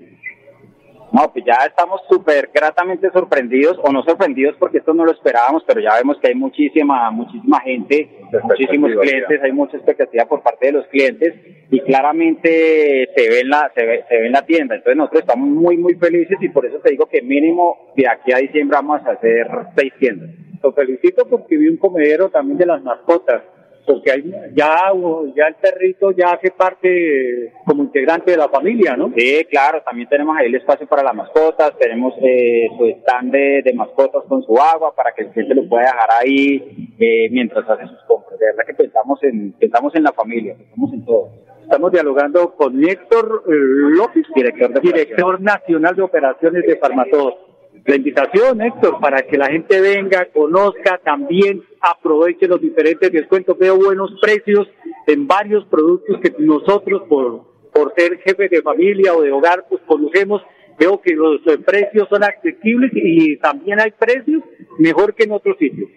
No, 1.11 1.31
pues 1.31 1.45
ya 1.45 1.65
estamos 1.65 2.01
súper 2.09 2.49
gratamente 2.53 3.09
sorprendidos, 3.11 3.79
o 3.81 3.91
no 3.91 4.03
sorprendidos 4.03 4.55
porque 4.59 4.79
esto 4.79 4.93
no 4.93 5.05
lo 5.05 5.13
esperábamos, 5.13 5.63
pero 5.65 5.79
ya 5.79 5.95
vemos 5.95 6.17
que 6.19 6.27
hay 6.27 6.35
muchísima, 6.35 7.09
muchísima 7.11 7.61
gente, 7.61 8.09
muchísimos 8.43 8.91
clientes, 8.91 9.41
hay 9.41 9.51
mucha 9.53 9.77
expectativa 9.77 10.25
por 10.25 10.43
parte 10.43 10.67
de 10.67 10.73
los 10.73 10.87
clientes 10.87 11.33
y 11.71 11.79
claramente 11.81 13.09
se 13.15 13.29
ve 13.29 13.39
en 13.39 13.49
la, 13.49 13.71
se 13.73 13.85
ve, 13.85 14.03
se 14.09 14.17
ve 14.17 14.25
en 14.27 14.33
la 14.33 14.45
tienda. 14.45 14.75
Entonces 14.75 14.97
nosotros 14.97 15.21
estamos 15.21 15.47
muy, 15.47 15.77
muy 15.77 15.95
felices 15.95 16.37
y 16.41 16.49
por 16.49 16.65
eso 16.65 16.79
te 16.79 16.91
digo 16.91 17.05
que 17.05 17.21
mínimo 17.21 17.93
de 17.95 18.07
aquí 18.07 18.33
a 18.33 18.37
diciembre 18.37 18.75
vamos 18.75 19.01
a 19.05 19.11
hacer 19.11 19.47
seis 19.77 19.93
tiendas. 19.99 20.29
Lo 20.61 20.73
felicito 20.73 21.25
porque 21.29 21.57
vi 21.57 21.69
un 21.69 21.77
comedero 21.77 22.29
también 22.29 22.57
de 22.57 22.65
las 22.65 22.83
mascotas 22.83 23.43
porque 23.87 24.11
hay, 24.11 24.31
ya, 24.53 24.91
ya 25.33 25.47
el 25.47 25.55
perrito 25.55 26.11
ya 26.11 26.33
hace 26.33 26.51
parte 26.51 27.53
como 27.65 27.83
integrante 27.83 28.31
de 28.31 28.37
la 28.37 28.49
familia, 28.49 28.97
¿no? 28.97 29.13
Sí, 29.15 29.47
claro, 29.49 29.81
también 29.81 30.09
tenemos 30.09 30.35
ahí 30.37 30.47
el 30.47 30.55
espacio 30.55 30.85
para 30.85 31.03
las 31.03 31.15
mascotas, 31.15 31.71
tenemos 31.79 32.13
eh, 32.21 32.67
su 32.77 32.85
stand 32.85 33.31
de, 33.31 33.73
mascotas 33.73 34.23
con 34.27 34.43
su 34.43 34.57
agua 34.57 34.93
para 34.93 35.13
que 35.13 35.23
el 35.23 35.29
cliente 35.29 35.55
lo 35.55 35.69
pueda 35.69 35.85
dejar 35.85 36.09
ahí 36.21 36.91
eh, 36.99 37.29
mientras 37.31 37.67
hace 37.69 37.87
sus 37.87 38.01
compras. 38.07 38.37
De 38.37 38.47
verdad 38.47 38.65
que 38.65 38.73
pensamos 38.73 39.23
en, 39.23 39.53
pensamos 39.53 39.95
en 39.95 40.03
la 40.03 40.11
familia, 40.11 40.55
pensamos 40.57 40.93
en 40.93 41.05
todo. 41.05 41.29
Estamos 41.63 41.91
dialogando 41.91 42.55
con 42.55 42.83
Héctor 42.83 43.43
eh, 43.45 43.51
López, 43.51 44.25
director, 44.35 44.81
director 44.81 45.41
nacional 45.41 45.95
de 45.95 46.01
operaciones 46.01 46.65
de 46.65 46.75
Farmatodo 46.77 47.46
la 47.87 47.95
invitación, 47.95 48.61
Héctor, 48.61 48.99
para 48.99 49.21
que 49.21 49.37
la 49.37 49.47
gente 49.47 49.79
venga, 49.79 50.25
conozca, 50.33 50.99
también 51.01 51.63
aproveche 51.79 52.45
los 52.45 52.59
diferentes 52.59 53.09
descuentos. 53.09 53.57
Veo 53.57 53.77
buenos 53.77 54.11
precios 54.21 54.67
en 55.07 55.25
varios 55.25 55.65
productos 55.67 56.19
que 56.19 56.35
nosotros, 56.37 57.03
por, 57.07 57.45
por 57.71 57.93
ser 57.95 58.17
jefes 58.17 58.51
de 58.51 58.61
familia 58.61 59.13
o 59.13 59.21
de 59.21 59.31
hogar, 59.31 59.65
pues 59.69 59.81
conocemos. 59.87 60.41
Veo 60.77 61.01
que 61.01 61.15
los 61.15 61.39
precios 61.65 62.09
son 62.09 62.25
accesibles 62.25 62.91
y 62.93 63.37
también 63.37 63.79
hay 63.79 63.91
precios 63.91 64.43
mejor 64.77 65.15
que 65.15 65.23
en 65.23 65.31
otros 65.31 65.57
sitios. 65.57 65.89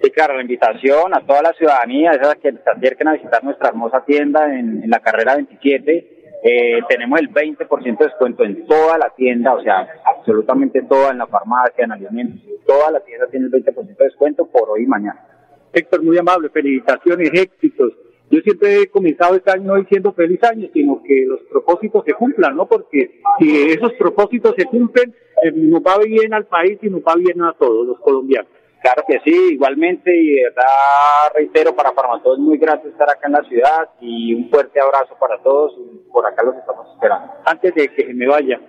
Sí, 0.00 0.10
claro, 0.12 0.36
la 0.36 0.42
invitación 0.42 1.14
a 1.14 1.26
toda 1.26 1.42
la 1.42 1.52
ciudadanía 1.54 2.12
es 2.12 2.28
a 2.28 2.36
que 2.36 2.52
se 2.52 2.70
acerquen 2.70 3.08
a 3.08 3.14
visitar 3.14 3.42
nuestra 3.42 3.70
hermosa 3.70 4.04
tienda 4.04 4.56
en, 4.56 4.84
en 4.84 4.88
la 4.90 5.00
carrera 5.00 5.34
27 5.34 6.13
Eh, 6.46 6.82
tenemos 6.90 7.18
el 7.20 7.30
20% 7.30 7.98
de 7.98 8.04
descuento 8.04 8.44
en 8.44 8.66
toda 8.66 8.98
la 8.98 9.08
tienda, 9.16 9.54
o 9.54 9.62
sea, 9.62 9.88
absolutamente 10.04 10.82
toda, 10.82 11.10
en 11.10 11.16
la 11.16 11.26
farmacia, 11.26 11.84
en 11.84 11.92
alimentos, 11.92 12.42
toda 12.66 12.90
la 12.90 13.00
tienda 13.00 13.26
tiene 13.28 13.46
el 13.46 13.52
20% 13.52 13.96
de 13.96 14.04
descuento 14.04 14.44
por 14.44 14.68
hoy 14.68 14.82
y 14.82 14.86
mañana. 14.86 15.24
Héctor, 15.72 16.02
muy 16.02 16.18
amable, 16.18 16.50
felicitaciones, 16.50 17.30
éxitos. 17.32 17.94
Yo 18.30 18.40
siempre 18.40 18.82
he 18.82 18.86
comenzado 18.88 19.36
este 19.36 19.52
año 19.52 19.72
no 19.72 19.76
diciendo 19.76 20.12
feliz 20.12 20.42
año, 20.44 20.68
sino 20.74 21.02
que 21.02 21.24
los 21.26 21.40
propósitos 21.50 22.04
se 22.04 22.12
cumplan, 22.12 22.54
¿no? 22.54 22.66
Porque 22.66 23.20
si 23.38 23.70
esos 23.70 23.94
propósitos 23.94 24.54
se 24.58 24.66
cumplen, 24.66 25.14
eh, 25.42 25.50
nos 25.50 25.80
va 25.80 25.96
bien 26.04 26.34
al 26.34 26.44
país 26.44 26.78
y 26.82 26.90
nos 26.90 27.00
va 27.00 27.14
bien 27.16 27.40
a 27.40 27.54
todos 27.54 27.86
los 27.86 27.98
colombianos. 28.00 28.50
Claro 28.84 29.02
que 29.08 29.18
sí, 29.24 29.54
igualmente, 29.54 30.14
y 30.14 30.34
de 30.34 30.42
verdad 30.44 31.32
reitero, 31.34 31.74
para 31.74 31.92
Farmatodo 31.92 32.34
es 32.34 32.40
muy 32.40 32.58
grato 32.58 32.86
estar 32.86 33.08
acá 33.08 33.28
en 33.28 33.32
la 33.32 33.42
ciudad 33.44 33.88
y 33.98 34.34
un 34.34 34.50
fuerte 34.50 34.78
abrazo 34.78 35.16
para 35.18 35.38
todos, 35.42 35.72
por 36.12 36.26
acá 36.26 36.42
los 36.42 36.54
estamos 36.54 36.92
esperando. 36.92 37.32
Antes 37.46 37.74
de 37.74 37.88
que 37.88 38.12
me 38.12 38.26
vaya, 38.26 38.60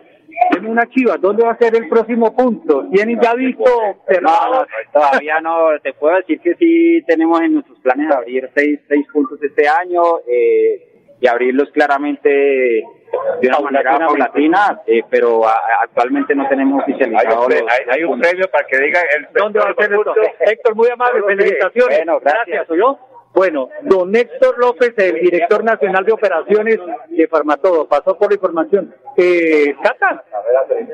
tiene 0.52 0.70
una 0.70 0.88
chiva, 0.88 1.18
¿dónde 1.18 1.44
va 1.44 1.52
a 1.52 1.58
ser 1.58 1.76
el 1.76 1.90
próximo 1.90 2.34
punto? 2.34 2.88
¿Tienen 2.94 3.20
ya 3.22 3.34
visto? 3.34 3.70
No, 4.22 4.66
todavía 4.94 5.42
no, 5.42 5.78
te 5.84 5.92
puedo 5.92 6.16
decir 6.16 6.40
que 6.40 6.56
sí 6.56 7.04
tenemos 7.06 7.42
en 7.42 7.56
nuestros 7.56 7.78
planes 7.80 8.10
abrir 8.10 8.50
seis, 8.56 8.80
seis 8.88 9.06
puntos 9.12 9.38
este 9.44 9.68
año 9.68 10.02
eh, 10.32 10.95
y 11.20 11.28
abrirlos 11.28 11.70
claramente 11.72 12.30
de 12.30 13.48
una 13.48 13.60
manera 13.60 13.98
paulatina, 13.98 14.82
eh, 14.86 15.04
pero 15.10 15.42
actualmente 15.82 16.36
no 16.36 16.48
tenemos 16.48 16.84
oficializado. 16.84 17.48
Hay, 17.90 18.04
un, 18.04 18.20
premio 18.20 18.50
para 18.50 18.66
que 18.68 18.78
diga 18.78 19.00
el 19.16 19.28
¿Dónde 19.34 19.60
va 19.60 19.70
a 19.70 19.76
ser 19.76 19.94
esto? 19.94 20.14
Héctor, 20.40 20.76
muy 20.76 20.90
amable, 20.90 21.24
felicitaciones. 21.24 21.98
Bueno, 21.98 22.20
gracias. 22.20 22.48
gracias 22.48 22.78
yo. 22.78 23.00
Bueno, 23.34 23.70
don 23.82 24.16
Héctor 24.16 24.58
López, 24.58 24.94
el 24.98 25.16
director 25.20 25.62
nacional 25.64 26.06
de 26.06 26.14
operaciones 26.14 26.80
de 27.10 27.28
Farmatodo, 27.28 27.86
pasó 27.86 28.18
por 28.18 28.30
la 28.30 28.36
información. 28.36 28.96
Eh, 29.18 29.76
Cata, 29.84 30.24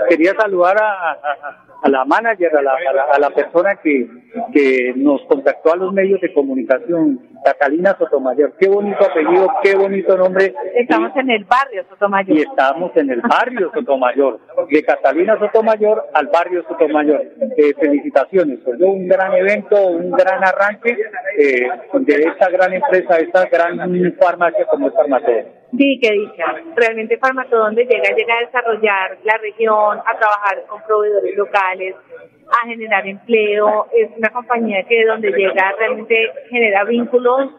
quería 0.09 0.33
saludar 0.33 0.75
a, 0.81 1.11
a 1.11 1.70
la 1.89 2.05
manager, 2.05 2.55
a 2.55 2.61
la, 2.61 2.73
a 3.13 3.19
la, 3.19 3.29
persona 3.31 3.75
que, 3.81 4.07
que 4.53 4.93
nos 4.95 5.21
contactó 5.23 5.73
a 5.73 5.77
los 5.77 5.93
medios 5.93 6.21
de 6.21 6.31
comunicación, 6.33 7.19
Catalina 7.43 7.95
Sotomayor. 7.97 8.53
Qué 8.59 8.69
bonito 8.69 9.03
apellido, 9.03 9.47
qué 9.63 9.75
bonito 9.75 10.15
nombre. 10.15 10.53
Estamos 10.75 11.11
en 11.15 11.31
el 11.31 11.43
barrio 11.45 11.83
Sotomayor. 11.89 12.37
Y 12.37 12.41
estamos 12.41 12.91
en 12.95 13.09
el 13.09 13.21
barrio 13.21 13.71
Sotomayor, 13.73 14.39
de 14.69 14.83
Catalina 14.83 15.39
Sotomayor 15.39 16.03
al 16.13 16.27
barrio 16.27 16.63
Sotomayor. 16.67 17.23
Eh, 17.57 17.73
felicitaciones, 17.79 18.59
fue 18.63 18.75
un 18.77 19.07
gran 19.07 19.33
evento, 19.33 19.75
un 19.87 20.11
gran 20.11 20.43
arranque 20.43 20.95
eh, 21.37 21.67
de 21.93 22.13
esta 22.23 22.49
gran 22.49 22.73
empresa, 22.73 23.17
esta 23.17 23.45
gran 23.45 23.79
farmacia 24.19 24.65
como 24.65 24.87
es 24.87 24.93
Farmatodo. 24.93 25.61
Sí, 25.77 25.99
que 26.01 26.11
dicha. 26.11 26.45
Realmente 26.75 27.17
Farmatodo 27.17 27.63
donde 27.63 27.85
llega, 27.85 28.13
llega 28.15 28.35
a 28.35 28.45
desarrollar 28.45 29.17
la 29.23 29.37
región, 29.37 29.99
a 29.99 30.17
trabajar 30.19 30.65
con 30.67 30.81
proveedores 30.83 31.35
locales, 31.35 31.70
a 31.73 32.67
generar 32.67 33.07
empleo. 33.07 33.87
Es 33.93 34.09
una 34.17 34.29
compañía 34.29 34.83
que 34.83 35.05
donde 35.05 35.31
llega 35.31 35.73
realmente 35.77 36.31
genera 36.49 36.83
vínculos 36.83 37.49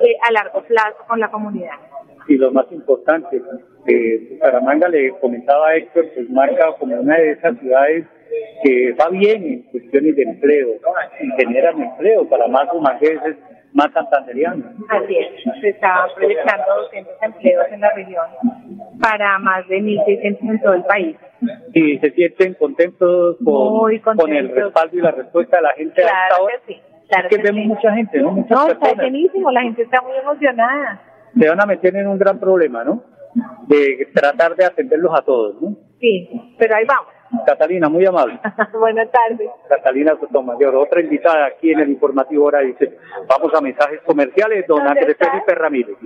eh, 0.00 0.16
a 0.28 0.32
largo 0.32 0.62
plazo 0.62 0.96
con 1.06 1.20
la 1.20 1.30
comunidad. 1.30 1.74
Y 2.28 2.36
lo 2.36 2.52
más 2.52 2.66
importante, 2.70 3.42
eh, 3.86 4.38
le 4.90 5.10
comentaba 5.20 5.68
a 5.68 5.76
Héctor, 5.76 6.06
pues 6.14 6.30
marca 6.30 6.72
como 6.78 7.00
una 7.00 7.16
de 7.16 7.32
esas 7.32 7.58
ciudades 7.58 8.06
que 8.62 8.92
va 8.92 9.08
bien 9.08 9.42
en 9.42 9.62
cuestiones 9.62 10.14
de 10.16 10.22
empleo 10.22 10.68
y 11.20 11.42
generan 11.42 11.82
empleo 11.82 12.28
para 12.28 12.46
más 12.46 12.68
o 12.72 12.80
más 12.80 13.00
veces 13.00 13.36
más 13.72 13.92
santanderianos. 13.92 14.66
Así 14.88 15.16
es, 15.16 15.60
se 15.60 15.68
está 15.70 16.06
proyectando 16.14 16.64
200 16.82 17.14
empleos 17.22 17.66
en 17.70 17.80
la 17.80 17.92
región 17.94 18.26
para 19.00 19.38
más 19.38 19.66
de 19.68 19.80
1.600 19.80 20.38
en 20.40 20.60
todo 20.60 20.74
el 20.74 20.84
país. 20.84 21.16
¿Y 21.72 21.98
se 21.98 22.10
sienten 22.10 22.54
contentos 22.54 23.36
con, 23.44 23.98
con 24.16 24.32
el 24.32 24.50
respaldo 24.50 24.96
y 24.96 25.00
la 25.00 25.12
respuesta 25.12 25.56
de 25.56 25.62
la 25.62 25.72
gente 25.72 26.02
claro 26.02 26.12
hasta 26.12 26.36
ahora? 26.36 26.54
Que 26.66 26.74
sí, 26.74 26.80
claro 27.08 27.28
es 27.30 27.36
que, 27.36 27.42
vemos 27.42 27.64
mucha 27.66 27.94
gente, 27.94 28.20
¿no? 28.20 28.32
Muchas 28.32 28.50
no, 28.50 28.68
está 28.68 28.94
buenísimo, 28.94 29.50
la 29.50 29.62
gente 29.62 29.82
está 29.82 30.02
muy 30.02 30.16
emocionada. 30.16 31.02
Se 31.38 31.48
van 31.48 31.62
a 31.62 31.66
meter 31.66 31.96
en 31.96 32.08
un 32.08 32.18
gran 32.18 32.38
problema, 32.38 32.84
¿no? 32.84 33.04
De 33.68 34.08
tratar 34.12 34.56
de 34.56 34.64
atenderlos 34.64 35.12
a 35.16 35.22
todos, 35.22 35.62
¿no? 35.62 35.76
Sí, 36.00 36.28
pero 36.58 36.74
ahí 36.74 36.84
vamos. 36.84 37.19
Catalina, 37.46 37.88
muy 37.88 38.04
amable. 38.06 38.38
Buenas 38.72 39.08
tardes. 39.10 39.48
Catalina 39.68 40.16
Sotomayor, 40.18 40.74
otra 40.74 41.00
invitada 41.00 41.46
aquí 41.46 41.70
en 41.72 41.80
el 41.80 41.90
informativo 41.90 42.44
ahora 42.44 42.60
dice, 42.60 42.98
vamos 43.26 43.52
a 43.54 43.60
mensajes 43.60 44.00
comerciales, 44.02 44.66
don 44.66 44.86
Andrés 44.86 45.16
Felipe 45.16 45.54
Ramírez. 45.54 45.96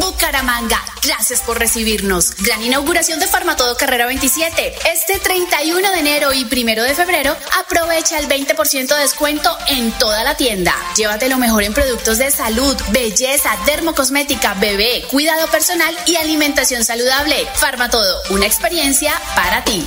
Bucaramanga, 0.00 0.82
gracias 1.02 1.40
por 1.40 1.58
recibirnos. 1.58 2.34
Gran 2.36 2.62
inauguración 2.62 3.20
de 3.20 3.26
Farmatodo 3.26 3.76
Carrera 3.76 4.06
27. 4.06 4.74
Este 4.92 5.18
31 5.18 5.90
de 5.92 5.98
enero 5.98 6.32
y 6.32 6.44
1 6.44 6.82
de 6.82 6.94
febrero, 6.94 7.36
aprovecha 7.58 8.18
el 8.18 8.28
20% 8.28 8.94
de 8.94 9.00
descuento 9.00 9.56
en 9.68 9.92
toda 9.92 10.24
la 10.24 10.36
tienda. 10.36 10.74
Llévate 10.96 11.28
lo 11.28 11.38
mejor 11.38 11.62
en 11.62 11.74
productos 11.74 12.18
de 12.18 12.30
salud, 12.30 12.76
belleza, 12.90 13.56
dermocosmética, 13.66 14.54
bebé, 14.54 15.04
cuidado 15.10 15.46
personal 15.48 15.96
y 16.06 16.16
alimentación 16.16 16.84
saludable. 16.84 17.46
Farmatodo, 17.54 18.22
una 18.30 18.46
experiencia 18.46 19.12
para 19.34 19.64
ti. 19.64 19.86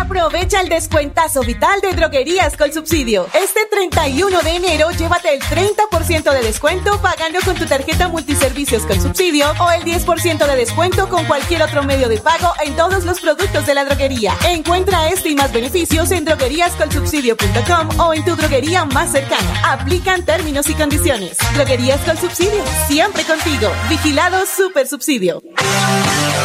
Aprovecha 0.00 0.62
el 0.62 0.70
descuentazo 0.70 1.42
vital 1.42 1.78
de 1.82 1.92
droguerías 1.92 2.56
con 2.56 2.72
subsidio. 2.72 3.26
Este 3.34 3.60
31 3.70 4.40
de 4.40 4.56
enero 4.56 4.90
llévate 4.92 5.34
el 5.34 5.42
30% 5.42 6.32
de 6.32 6.42
descuento 6.42 6.98
pagando 7.02 7.38
con 7.44 7.54
tu 7.54 7.66
tarjeta 7.66 8.08
multiservicios 8.08 8.86
con 8.86 8.98
subsidio 8.98 9.52
o 9.60 9.70
el 9.70 9.84
10% 9.84 10.46
de 10.46 10.56
descuento 10.56 11.06
con 11.10 11.26
cualquier 11.26 11.62
otro 11.62 11.82
medio 11.82 12.08
de 12.08 12.16
pago 12.16 12.50
en 12.64 12.74
todos 12.76 13.04
los 13.04 13.20
productos 13.20 13.66
de 13.66 13.74
la 13.74 13.84
droguería. 13.84 14.34
Encuentra 14.48 15.10
este 15.10 15.28
y 15.28 15.34
más 15.34 15.52
beneficios 15.52 16.10
en 16.12 16.24
drogueríascolsubsidio.com 16.24 18.00
o 18.00 18.14
en 18.14 18.24
tu 18.24 18.34
droguería 18.36 18.86
más 18.86 19.12
cercana. 19.12 19.62
Aplican 19.64 20.24
términos 20.24 20.66
y 20.70 20.74
condiciones. 20.74 21.36
Droguerías 21.54 22.00
con 22.00 22.16
subsidio, 22.16 22.64
siempre 22.88 23.22
contigo. 23.24 23.70
Vigilado 23.90 24.46
Super 24.46 24.86
Subsidio. 24.86 25.42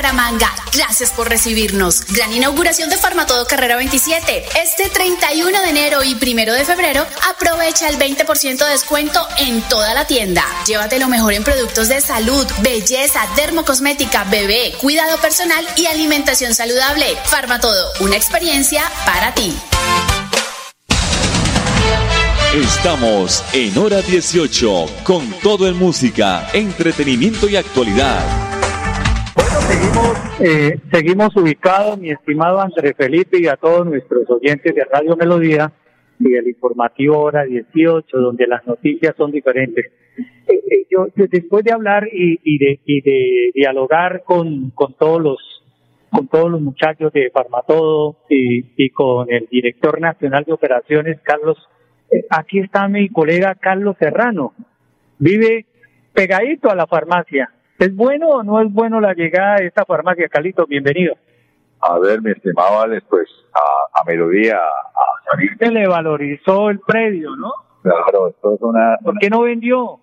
Bucaramanga. 0.00 0.50
Gracias 0.72 1.10
por 1.10 1.28
recibirnos. 1.28 2.06
Gran 2.06 2.32
inauguración 2.32 2.88
de 2.88 2.96
Farmatodo 2.96 3.46
Carrera 3.46 3.76
27. 3.76 4.46
Este 4.62 4.88
31 4.88 5.60
de 5.60 5.68
enero 5.68 6.02
y 6.02 6.14
1 6.14 6.54
de 6.54 6.64
febrero 6.64 7.06
aprovecha 7.28 7.86
el 7.86 7.98
20% 7.98 8.64
de 8.64 8.70
descuento 8.70 9.20
en 9.36 9.60
toda 9.68 9.92
la 9.92 10.06
tienda. 10.06 10.42
Llévate 10.66 10.98
lo 10.98 11.08
mejor 11.08 11.34
en 11.34 11.44
productos 11.44 11.88
de 11.88 12.00
salud, 12.00 12.46
belleza, 12.62 13.20
dermocosmética, 13.36 14.24
bebé, 14.24 14.72
cuidado 14.80 15.18
personal 15.18 15.68
y 15.76 15.84
alimentación 15.84 16.54
saludable. 16.54 17.04
Farmatodo, 17.26 17.90
una 18.00 18.16
experiencia 18.16 18.90
para 19.04 19.34
ti. 19.34 19.54
Estamos 22.54 23.44
en 23.52 23.76
hora 23.76 24.00
18 24.00 24.86
con 25.04 25.30
todo 25.40 25.68
en 25.68 25.76
música, 25.76 26.48
entretenimiento 26.54 27.50
y 27.50 27.56
actualidad. 27.56 28.49
Seguimos, 29.70 30.40
eh, 30.40 30.80
seguimos 30.90 31.36
ubicados, 31.36 31.96
mi 31.96 32.10
estimado 32.10 32.60
Andrés 32.60 32.92
Felipe 32.96 33.38
y 33.40 33.46
a 33.46 33.54
todos 33.54 33.86
nuestros 33.86 34.28
oyentes 34.28 34.74
de 34.74 34.84
Radio 34.84 35.16
Melodía 35.16 35.70
y 36.18 36.34
el 36.34 36.48
informativo 36.48 37.20
hora 37.20 37.44
18, 37.44 38.18
donde 38.18 38.48
las 38.48 38.66
noticias 38.66 39.14
son 39.16 39.30
diferentes. 39.30 39.86
Eh, 40.18 40.54
eh, 40.54 40.86
yo, 40.90 41.06
después 41.14 41.62
de 41.62 41.70
hablar 41.70 42.08
y, 42.12 42.58
de, 42.58 42.80
y 42.84 43.00
de 43.00 43.50
dialogar 43.54 44.24
con, 44.24 44.72
todos 44.98 45.22
los 45.22 45.38
con 46.10 46.26
todos 46.26 46.50
los 46.50 46.60
muchachos 46.60 47.12
de 47.12 47.30
Farmatodo 47.30 48.16
y, 48.28 48.64
y 48.76 48.90
con 48.90 49.30
el 49.32 49.46
director 49.48 50.00
nacional 50.00 50.42
de 50.44 50.52
operaciones, 50.52 51.20
Carlos 51.22 51.56
aquí 52.28 52.58
está 52.58 52.88
mi 52.88 53.08
colega 53.08 53.54
Carlos 53.54 53.94
Serrano. 54.00 54.52
Vive 55.20 55.66
pegadito 56.12 56.70
a 56.70 56.74
la 56.74 56.88
farmacia. 56.88 57.52
¿Es 57.80 57.96
bueno 57.96 58.28
o 58.28 58.42
no 58.42 58.60
es 58.60 58.70
bueno 58.70 59.00
la 59.00 59.14
llegada 59.14 59.56
de 59.56 59.68
esta 59.68 59.86
farmacia, 59.86 60.28
Carlito? 60.28 60.66
Bienvenido. 60.66 61.14
A 61.80 61.98
ver, 61.98 62.20
mi 62.20 62.30
estimado 62.30 62.78
Alex, 62.78 63.06
pues 63.08 63.26
a, 63.54 63.98
a 63.98 64.04
Melodía, 64.04 64.58
a 64.58 65.30
salir. 65.30 65.56
Se 65.58 65.70
le 65.70 65.88
valorizó 65.88 66.68
el 66.68 66.80
predio, 66.80 67.34
¿no? 67.36 67.50
Claro, 67.80 68.28
esto 68.28 68.54
es 68.54 68.60
una... 68.60 68.98
¿Por 69.02 69.16
qué 69.18 69.30
no 69.30 69.40
vendió? 69.40 69.98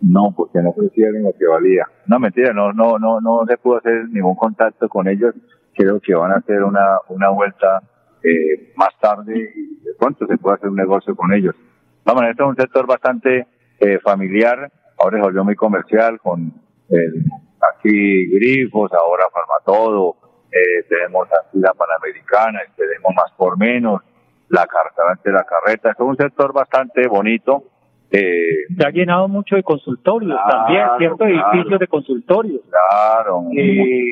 No, 0.00 0.32
porque 0.36 0.60
no 0.62 0.70
ofrecieron 0.70 1.24
lo 1.24 1.32
que 1.36 1.44
valía. 1.44 1.88
No, 2.06 2.20
mentira, 2.20 2.52
no, 2.52 2.72
no, 2.72 3.00
no, 3.00 3.20
no 3.20 3.44
se 3.48 3.56
pudo 3.58 3.78
hacer 3.78 4.08
ningún 4.10 4.36
contacto 4.36 4.88
con 4.88 5.08
ellos. 5.08 5.34
Creo 5.74 5.98
que 5.98 6.14
van 6.14 6.30
a 6.30 6.36
hacer 6.36 6.62
una, 6.62 6.98
una 7.08 7.30
vuelta 7.30 7.82
eh, 8.22 8.72
más 8.76 8.96
tarde 9.00 9.36
y 9.36 9.84
de 9.84 9.94
pronto 9.98 10.24
se 10.24 10.38
puede 10.38 10.54
hacer 10.54 10.68
un 10.68 10.76
negocio 10.76 11.16
con 11.16 11.32
ellos. 11.32 11.56
Vamos, 12.04 12.22
este 12.30 12.44
es 12.44 12.48
un 12.48 12.54
sector 12.54 12.86
bastante 12.86 13.48
eh, 13.80 13.98
familiar, 14.04 14.70
ahora 14.96 15.16
se 15.18 15.22
volvió 15.24 15.42
muy 15.42 15.56
comercial 15.56 16.20
con 16.20 16.67
el, 16.88 17.24
aquí 17.60 18.26
grifos, 18.28 18.92
ahora 18.92 19.24
Farmatodo, 19.32 20.16
eh, 20.50 20.84
tenemos 20.88 21.28
aquí 21.28 21.58
la 21.58 21.72
Panamericana, 21.74 22.60
tenemos 22.76 23.12
más 23.14 23.32
por 23.36 23.58
menos, 23.58 24.02
la 24.48 24.66
carta 24.66 25.02
la 25.24 25.44
carreta, 25.44 25.90
es 25.90 26.00
un 26.00 26.16
sector 26.16 26.52
bastante 26.52 27.06
bonito. 27.06 27.64
Eh, 28.10 28.64
se 28.74 28.86
ha 28.86 28.90
llenado 28.90 29.28
mucho 29.28 29.56
de 29.56 29.62
consultorios 29.62 30.38
también, 30.50 30.86
ciertos 30.96 31.28
edificios 31.28 31.78
de 31.78 31.86
consultorios. 31.86 32.62
Claro, 32.70 33.42
eh, 33.54 34.10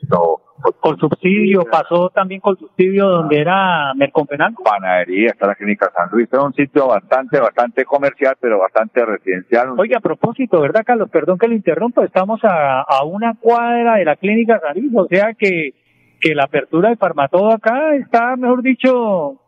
esto, 0.00 0.40
con 0.80 0.98
subsidio, 0.98 1.64
pasó 1.70 2.08
también 2.08 2.40
con 2.40 2.56
subsidio 2.56 3.06
donde 3.06 3.40
era 3.40 3.92
Mercompenango. 3.94 4.62
Panadería, 4.62 5.28
está 5.28 5.48
la 5.48 5.54
clínica 5.54 5.90
San 5.94 6.08
Luis, 6.12 6.28
es 6.32 6.38
un 6.38 6.54
sitio 6.54 6.86
bastante, 6.86 7.38
bastante 7.38 7.84
comercial, 7.84 8.36
pero 8.40 8.58
bastante 8.58 9.04
residencial. 9.04 9.74
Oye, 9.78 9.94
a 9.94 10.00
propósito, 10.00 10.60
¿verdad, 10.62 10.82
Carlos? 10.86 11.10
Perdón 11.10 11.36
que 11.36 11.48
le 11.48 11.56
interrumpa, 11.56 12.04
estamos 12.06 12.40
a, 12.42 12.80
a 12.80 13.04
una 13.04 13.34
cuadra 13.38 13.96
de 13.96 14.06
la 14.06 14.16
clínica 14.16 14.60
San 14.60 14.80
Luis, 14.80 14.92
o 14.96 15.06
sea 15.08 15.34
que, 15.34 15.74
que 16.20 16.34
la 16.34 16.44
apertura 16.44 16.88
de 16.88 16.96
Farmatodo 16.96 17.52
acá 17.52 17.94
está, 17.96 18.34
mejor 18.36 18.62
dicho, 18.62 19.40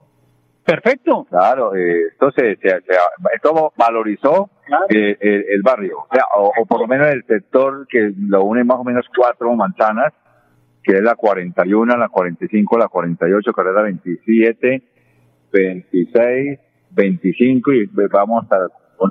perfecto. 0.66 1.26
Claro, 1.30 1.74
eh, 1.74 2.08
esto, 2.12 2.30
se, 2.32 2.56
se, 2.56 2.68
esto 3.34 3.72
valorizó 3.76 4.50
eh, 4.90 5.16
el, 5.20 5.62
barrio, 5.62 6.00
o, 6.00 6.14
sea, 6.14 6.24
o, 6.36 6.52
o 6.58 6.66
por 6.66 6.80
lo 6.80 6.86
menos 6.86 7.08
el 7.08 7.24
sector 7.24 7.86
que 7.88 8.12
lo 8.18 8.44
une 8.44 8.64
más 8.64 8.78
o 8.78 8.84
menos 8.84 9.06
cuatro 9.16 9.54
manzanas, 9.54 10.12
que 10.82 10.92
es 10.92 11.02
la 11.02 11.14
41, 11.14 11.96
la 11.96 12.08
45, 12.08 12.78
la 12.78 12.88
48, 12.88 13.52
carrera 13.52 13.82
27, 13.82 14.82
26, 15.52 16.58
25 16.90 17.72
y 17.72 17.86
vamos 18.10 18.44
hasta, 18.44 18.68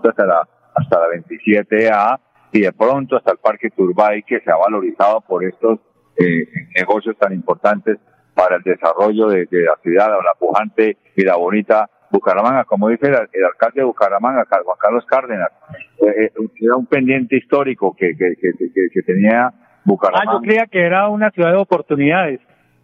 hasta 0.10 0.26
la, 0.26 0.48
hasta 0.74 1.00
la 1.00 1.08
27A 1.08 2.20
y 2.52 2.62
de 2.62 2.72
pronto 2.74 3.18
hasta 3.18 3.32
el 3.32 3.38
Parque 3.38 3.70
Turbay 3.70 4.24
que 4.24 4.40
se 4.40 4.52
ha 4.52 4.56
valorizado 4.56 5.22
por 5.22 5.44
estos 5.44 5.80
eh, 6.18 6.48
negocios 6.76 7.18
tan 7.18 7.34
importantes 7.34 7.98
para 8.46 8.58
el 8.58 8.64
desarrollo 8.64 9.28
de, 9.28 9.48
la 9.52 9.76
ciudad, 9.82 10.10
la 10.10 10.34
pujante 10.38 10.98
y 11.16 11.24
la 11.24 11.36
bonita 11.36 11.90
Bucaramanga, 12.12 12.64
como 12.66 12.90
dice 12.90 13.08
el, 13.08 13.16
alcalde 13.16 13.82
de 13.82 13.84
Bucaramanga, 13.84 14.46
Juan 14.48 14.78
Carlos 14.80 15.06
Cárdenas, 15.08 15.50
eh, 16.00 16.26
eh, 16.26 16.32
era 16.62 16.76
un 16.76 16.86
pendiente 16.86 17.36
histórico 17.38 17.96
que, 17.98 18.16
que, 18.16 18.36
que, 18.40 18.52
que 18.94 19.02
tenía 19.02 19.52
Bucaramanga. 19.84 20.32
Ah, 20.32 20.34
yo 20.36 20.42
creía 20.42 20.68
que 20.68 20.80
era 20.80 21.10
una 21.10 21.32
ciudad 21.32 21.52
de 21.52 21.58
oportunidades. 21.58 22.40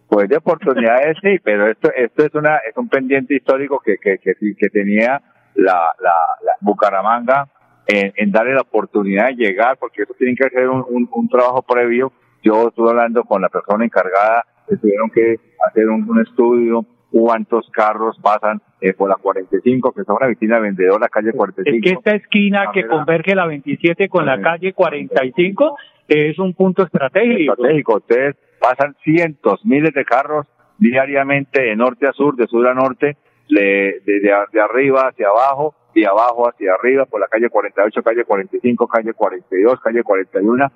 Pues 0.07 0.27
de 0.27 0.37
oportunidades 0.37 1.15
sí, 1.21 1.39
pero 1.43 1.69
esto 1.69 1.89
esto 1.95 2.25
es 2.25 2.33
una 2.33 2.57
es 2.57 2.75
un 2.75 2.89
pendiente 2.89 3.35
histórico 3.35 3.79
que 3.79 3.97
que, 3.97 4.17
que, 4.17 4.33
que 4.35 4.69
tenía 4.69 5.21
la, 5.55 5.91
la, 5.99 6.13
Bucaramanga 6.59 7.47
en, 7.87 8.11
en, 8.15 8.31
darle 8.31 8.55
la 8.55 8.61
oportunidad 8.61 9.27
de 9.27 9.35
llegar, 9.35 9.77
porque 9.77 10.01
eso 10.01 10.13
tiene 10.17 10.35
que 10.35 10.67
un, 10.67 10.83
un, 10.89 11.09
un 11.13 11.29
trabajo 11.29 11.61
previo. 11.61 12.11
Yo 12.43 12.67
estuve 12.67 12.89
hablando 12.89 13.23
con 13.23 13.41
la 13.41 13.49
persona 13.49 13.85
encargada, 13.85 14.43
tuvieron 14.67 15.09
que 15.09 15.37
hacer 15.67 15.89
un, 15.89 16.09
un 16.09 16.21
estudio, 16.21 16.85
cuántos 17.11 17.69
carros 17.71 18.17
pasan 18.21 18.61
eh, 18.79 18.93
por 18.93 19.09
la 19.09 19.15
45, 19.15 19.91
que 19.91 20.01
es 20.01 20.07
una 20.07 20.27
vitrina 20.27 20.59
vendedora, 20.59 21.09
calle 21.09 21.33
45. 21.33 21.75
Es 21.75 21.83
que 21.83 21.97
esta 21.97 22.15
esquina 22.15 22.71
que 22.73 22.87
converge 22.87 23.35
la 23.35 23.45
27 23.45 24.07
con 24.09 24.25
la 24.25 24.41
calle 24.41 24.73
45 24.73 25.77
es 26.07 26.39
un 26.39 26.53
punto 26.53 26.83
estratégico. 26.83 27.53
Estratégico. 27.53 27.97
Ustedes 27.97 28.35
pasan 28.59 28.95
cientos, 29.03 29.63
miles 29.65 29.93
de 29.93 30.05
carros 30.05 30.47
diariamente 30.77 31.61
de 31.61 31.75
norte 31.75 32.07
a 32.07 32.13
sur, 32.13 32.35
de 32.35 32.47
sur 32.47 32.67
a 32.67 32.73
norte, 32.73 33.17
de, 33.49 34.01
de, 34.05 34.19
de, 34.51 34.61
arriba 34.61 35.09
hacia 35.09 35.27
abajo, 35.27 35.75
de 35.93 36.07
abajo 36.07 36.47
hacia 36.47 36.73
arriba, 36.73 37.05
por 37.05 37.19
la 37.19 37.27
calle 37.27 37.49
48, 37.49 38.01
calle 38.01 38.23
45, 38.23 38.87
calle 38.87 39.13
42, 39.13 39.79
calle 39.79 40.03
41, 40.03 40.71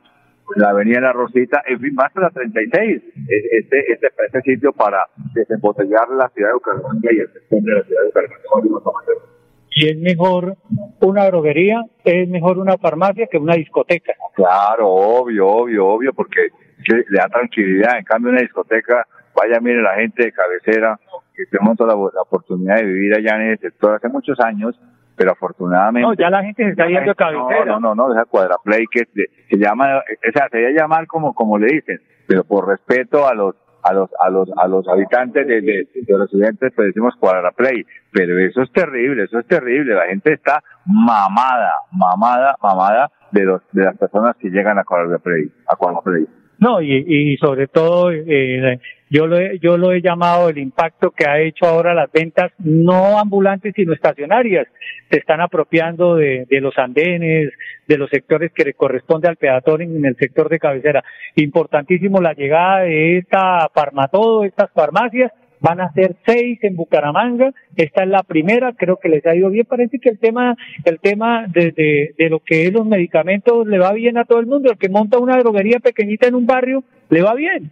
la 0.56 0.70
avenida 0.70 1.02
La 1.02 1.14
Rosita, 1.14 1.64
en 1.66 1.80
fin, 1.80 1.94
más 1.96 2.14
de 2.14 2.22
la 2.22 2.30
36, 2.30 3.04
este, 3.52 3.94
este, 3.94 4.08
este 4.26 4.42
sitio 4.42 4.72
para 4.74 5.06
desembotellar 5.34 6.10
la 6.10 6.30
ciudad 6.30 6.50
de 6.50 6.54
Bucaramanga 6.54 7.10
y 7.12 7.18
el 7.18 7.34
sector 7.34 7.62
de 7.62 7.74
la 7.74 7.84
ciudad 7.84 8.02
de 8.02 8.08
Bucaramanga 8.08 9.36
y 9.78 9.90
es 9.90 9.98
mejor 9.98 10.56
una 11.02 11.26
droguería, 11.26 11.84
es 12.06 12.30
mejor 12.30 12.60
una 12.60 12.78
farmacia 12.78 13.28
que 13.30 13.38
una 13.38 13.56
discoteca. 13.56 14.14
Claro, 14.34 14.88
obvio, 14.90 15.48
obvio, 15.48 15.86
obvio, 15.88 16.14
porque 16.14 16.48
le 16.88 17.18
da 17.18 17.28
tranquilidad. 17.28 17.98
En 17.98 18.06
cambio, 18.06 18.32
una 18.32 18.40
discoteca, 18.40 19.06
vaya, 19.36 19.60
mire 19.60 19.82
la 19.82 19.96
gente 19.96 20.24
de 20.24 20.32
cabecera, 20.32 20.98
que 21.36 21.46
tenemos 21.48 21.78
la, 21.80 21.88
la 21.88 22.22
oportunidad 22.22 22.78
de 22.78 22.86
vivir 22.86 23.16
allá 23.16 23.36
en 23.36 23.52
el 23.52 23.60
sector 23.60 23.96
hace 23.96 24.08
muchos 24.08 24.40
años, 24.40 24.80
pero 25.16 25.32
afortunadamente. 25.32 26.08
No, 26.08 26.14
ya 26.14 26.30
la 26.30 26.44
gente 26.44 26.64
se 26.64 26.72
está 26.72 26.88
yendo 26.88 27.12
a 27.12 27.16
cabecera. 27.16 27.66
No, 27.66 27.80
no, 27.80 27.96
no, 27.96 28.14
esa 28.14 28.26
cuadraplay 28.26 28.86
que 28.88 29.06
se 29.50 29.58
llama, 29.58 29.98
o 29.98 30.32
sea, 30.34 30.48
se 30.50 30.58
debe 30.58 30.74
llamar 30.74 31.08
como, 31.08 31.34
como 31.34 31.58
le 31.58 31.68
dicen, 31.68 32.02
pero 32.28 32.44
por 32.44 32.68
respeto 32.68 33.28
a 33.28 33.34
los 33.34 33.56
a 33.86 33.94
los 33.94 34.10
a 34.20 34.30
los 34.30 34.50
a 34.58 34.68
los 34.68 34.88
habitantes 34.88 35.46
de, 35.46 35.62
de, 35.62 35.88
los 36.08 36.22
residentes 36.22 36.74
pues 36.76 36.88
decimos 36.88 37.14
play 37.56 37.86
pero 38.12 38.40
eso 38.40 38.64
es 38.64 38.72
terrible 38.72 39.26
eso 39.26 39.38
es 39.38 39.46
terrible 39.46 39.94
la 39.94 40.08
gente 40.08 40.34
está 40.34 40.64
mamada 40.88 41.72
mamada 41.92 42.56
mamada 42.64 43.12
de 43.32 43.44
los 43.44 43.62
de 43.74 43.84
las 43.84 43.96
personas 43.96 44.36
que 44.38 44.50
llegan 44.50 44.80
a 44.80 44.84
play 44.84 45.52
a 45.68 46.02
play 46.02 46.28
no 46.60 46.82
y, 46.82 47.04
y 47.08 47.38
sobre 47.38 47.68
todo 47.68 48.12
eh, 48.12 48.80
yo 49.10 49.28
lo 49.28 49.40
he, 49.40 49.60
yo 49.60 49.78
lo 49.78 49.92
he 49.92 50.02
llamado 50.02 50.50
el 50.50 50.58
impacto 50.58 51.12
que 51.12 51.28
ha 51.28 51.40
hecho 51.40 51.66
ahora 51.66 51.94
las 51.94 52.12
ventas 52.12 52.52
no 52.60 53.20
ambulantes 53.20 53.74
sino 53.76 53.94
estacionarias 53.94 54.68
se 55.10 55.20
están 55.20 55.42
apropiando 55.42 56.16
de, 56.16 56.46
de 56.50 56.62
los 56.62 56.78
andenes 56.78 57.52
de 57.88 57.98
los 57.98 58.10
sectores 58.10 58.52
que 58.54 58.66
le 58.66 58.74
corresponde 58.74 59.28
al 59.28 59.38
peatón 59.38 59.82
en 59.82 60.06
el 60.06 60.16
sector 60.16 60.50
de 60.50 60.60
cabecera. 60.60 61.04
Importantísimo 61.36 62.22
la 62.22 62.34
llegada 62.34 62.82
de 62.82 63.18
esta 63.18 63.70
farmatodo, 63.74 64.44
estas 64.44 64.72
farmacias, 64.72 65.32
van 65.66 65.82
a 65.82 65.92
ser 65.94 66.16
seis 66.28 66.60
en 66.62 66.76
Bucaramanga, 66.76 67.52
esta 67.76 68.04
es 68.04 68.10
la 68.10 68.22
primera, 68.22 68.74
creo 68.74 68.98
que 68.98 69.10
les 69.10 69.26
ha 69.26 69.36
ido 69.36 69.50
bien, 69.50 69.66
parece 69.66 69.98
que 69.98 70.10
el 70.10 70.20
tema, 70.20 70.56
el 70.84 71.00
tema 71.00 71.48
de, 71.48 71.72
de, 71.72 72.14
de 72.16 72.30
lo 72.30 72.40
que 72.40 72.68
es 72.68 72.74
los 72.74 72.86
medicamentos 72.86 73.66
le 73.66 73.80
va 73.80 73.92
bien 73.94 74.20
a 74.20 74.26
todo 74.26 74.40
el 74.40 74.46
mundo, 74.46 74.70
el 74.70 74.78
que 74.78 74.90
monta 74.90 75.18
una 75.18 75.38
droguería 75.38 75.80
pequeñita 75.80 76.28
en 76.28 76.36
un 76.36 76.46
barrio, 76.46 76.84
le 77.10 77.24
va 77.24 77.34
bien, 77.34 77.72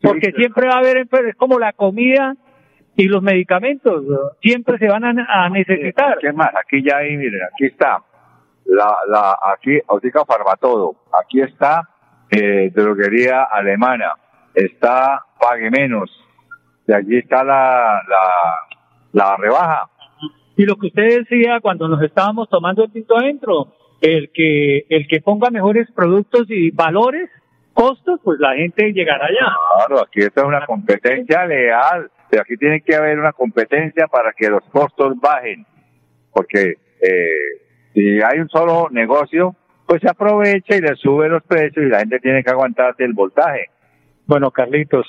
porque 0.00 0.30
siempre 0.30 0.68
va 0.68 0.74
a 0.74 0.78
haber, 0.78 1.08
es 1.26 1.36
como 1.36 1.58
la 1.58 1.72
comida 1.72 2.36
y 2.94 3.08
los 3.08 3.20
medicamentos, 3.20 4.04
siempre 4.40 4.78
se 4.78 4.86
van 4.86 5.04
a, 5.04 5.48
necesitar. 5.48 6.18
¿Qué 6.20 6.32
más? 6.32 6.50
Aquí 6.54 6.84
ya 6.84 6.98
hay, 6.98 7.16
miren, 7.16 7.40
aquí 7.52 7.66
está. 7.66 7.98
La, 8.64 8.96
la, 9.08 9.36
aquí, 9.54 9.76
Autica 9.88 10.24
Farmatodo, 10.24 10.94
aquí 11.20 11.40
está 11.40 11.88
eh, 12.30 12.70
droguería 12.72 13.42
alemana, 13.42 14.12
está 14.54 15.24
Pague 15.40 15.68
Menos, 15.70 16.10
de 16.88 16.94
allí 16.94 17.18
está 17.18 17.44
la, 17.44 18.02
la, 18.08 18.32
la 19.12 19.36
rebaja. 19.36 19.90
Y 20.56 20.64
lo 20.64 20.76
que 20.76 20.86
usted 20.88 21.18
decía 21.20 21.60
cuando 21.60 21.86
nos 21.86 22.02
estábamos 22.02 22.48
tomando 22.48 22.82
el 22.82 22.90
tinto 22.90 23.16
adentro, 23.16 23.74
el 24.00 24.30
que, 24.32 24.86
el 24.88 25.06
que 25.06 25.20
ponga 25.20 25.50
mejores 25.50 25.86
productos 25.94 26.46
y 26.48 26.70
valores, 26.70 27.30
costos, 27.74 28.20
pues 28.24 28.40
la 28.40 28.54
gente 28.54 28.92
llegará 28.92 29.26
allá. 29.26 29.54
Claro, 29.76 30.02
aquí 30.02 30.20
esto 30.20 30.40
es 30.40 30.46
una 30.46 30.64
competencia 30.64 31.44
leal, 31.44 32.10
pero 32.30 32.42
aquí 32.42 32.56
tiene 32.56 32.80
que 32.80 32.96
haber 32.96 33.18
una 33.18 33.32
competencia 33.32 34.06
para 34.08 34.32
que 34.32 34.48
los 34.48 34.64
costos 34.72 35.14
bajen, 35.20 35.66
porque 36.32 36.74
eh, 37.02 37.60
si 37.92 38.18
hay 38.22 38.40
un 38.40 38.48
solo 38.48 38.88
negocio, 38.90 39.54
pues 39.86 40.00
se 40.00 40.08
aprovecha 40.08 40.74
y 40.74 40.80
le 40.80 40.96
sube 40.96 41.28
los 41.28 41.42
precios 41.42 41.84
y 41.84 41.88
la 41.90 41.98
gente 42.00 42.18
tiene 42.18 42.42
que 42.42 42.50
aguantarse 42.50 43.04
el 43.04 43.12
voltaje. 43.12 43.66
Bueno, 44.26 44.50
Carlitos, 44.50 45.06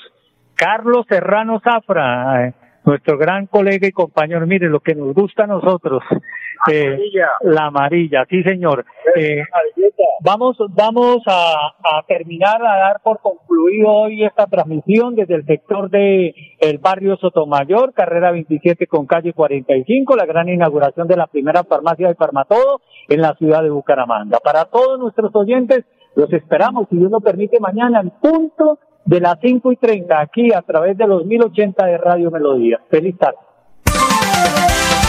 Carlos 0.60 1.06
Serrano 1.08 1.58
Zafra, 1.64 2.48
eh, 2.48 2.54
nuestro 2.84 3.16
gran 3.16 3.46
colega 3.46 3.88
y 3.88 3.92
compañero, 3.92 4.46
mire 4.46 4.68
lo 4.68 4.80
que 4.80 4.94
nos 4.94 5.14
gusta 5.14 5.44
a 5.44 5.46
nosotros, 5.46 6.02
eh, 6.70 6.98
la 7.40 7.68
amarilla, 7.68 8.26
sí 8.28 8.42
señor. 8.42 8.84
Eh, 9.16 9.42
vamos, 10.22 10.58
vamos 10.68 11.22
a, 11.26 11.72
a, 11.82 12.02
terminar 12.06 12.60
a 12.60 12.76
dar 12.76 13.00
por 13.02 13.20
concluido 13.20 13.88
hoy 13.88 14.22
esta 14.22 14.44
transmisión 14.48 15.14
desde 15.14 15.36
el 15.36 15.46
sector 15.46 15.88
de 15.88 16.34
el 16.60 16.76
barrio 16.76 17.16
Sotomayor, 17.16 17.94
carrera 17.94 18.30
27 18.30 18.86
con 18.86 19.06
calle 19.06 19.32
45, 19.32 20.14
la 20.14 20.26
gran 20.26 20.50
inauguración 20.50 21.08
de 21.08 21.16
la 21.16 21.26
primera 21.26 21.64
farmacia 21.64 22.08
de 22.08 22.16
Farmatodo 22.16 22.82
en 23.08 23.22
la 23.22 23.34
ciudad 23.36 23.62
de 23.62 23.70
Bucaramanga. 23.70 24.40
Para 24.44 24.66
todos 24.66 24.98
nuestros 24.98 25.34
oyentes, 25.34 25.86
los 26.16 26.30
esperamos, 26.34 26.86
si 26.90 26.98
Dios 26.98 27.10
lo 27.10 27.20
permite, 27.20 27.58
mañana 27.60 28.02
en 28.02 28.10
punto 28.10 28.78
de 29.04 29.20
las 29.20 29.38
5 29.40 29.72
y 29.72 29.76
30 29.76 30.20
aquí 30.20 30.52
a 30.52 30.62
través 30.62 30.96
de 30.96 31.06
los 31.06 31.24
1080 31.24 31.84
de 31.86 31.98
Radio 31.98 32.30
Melodía. 32.30 32.80
Feliz 32.88 33.16
tarde. 33.18 33.38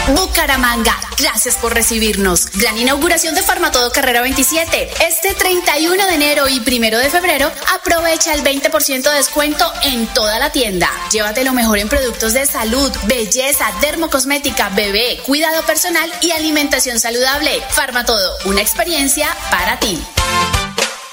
Bucaramanga, 0.08 0.98
gracias 1.18 1.56
por 1.56 1.72
recibirnos. 1.72 2.50
Gran 2.58 2.76
inauguración 2.76 3.34
de 3.36 3.42
Farmatodo 3.42 3.92
Carrera 3.92 4.20
27. 4.20 4.88
Este 5.06 5.34
31 5.34 6.06
de 6.06 6.14
enero 6.14 6.48
y 6.48 6.58
1 6.58 6.98
de 6.98 7.08
febrero, 7.08 7.48
aprovecha 7.72 8.34
el 8.34 8.42
20% 8.42 9.02
de 9.02 9.16
descuento 9.16 9.64
en 9.84 10.06
toda 10.08 10.40
la 10.40 10.50
tienda. 10.50 10.88
Llévate 11.12 11.44
lo 11.44 11.52
mejor 11.52 11.78
en 11.78 11.88
productos 11.88 12.34
de 12.34 12.46
salud, 12.46 12.90
belleza, 13.06 13.66
dermocosmética, 13.80 14.70
bebé, 14.70 15.18
cuidado 15.24 15.62
personal 15.66 16.10
y 16.20 16.32
alimentación 16.32 16.98
saludable. 16.98 17.50
Farmatodo, 17.70 18.32
una 18.46 18.60
experiencia 18.60 19.28
para 19.50 19.78
ti. 19.78 19.98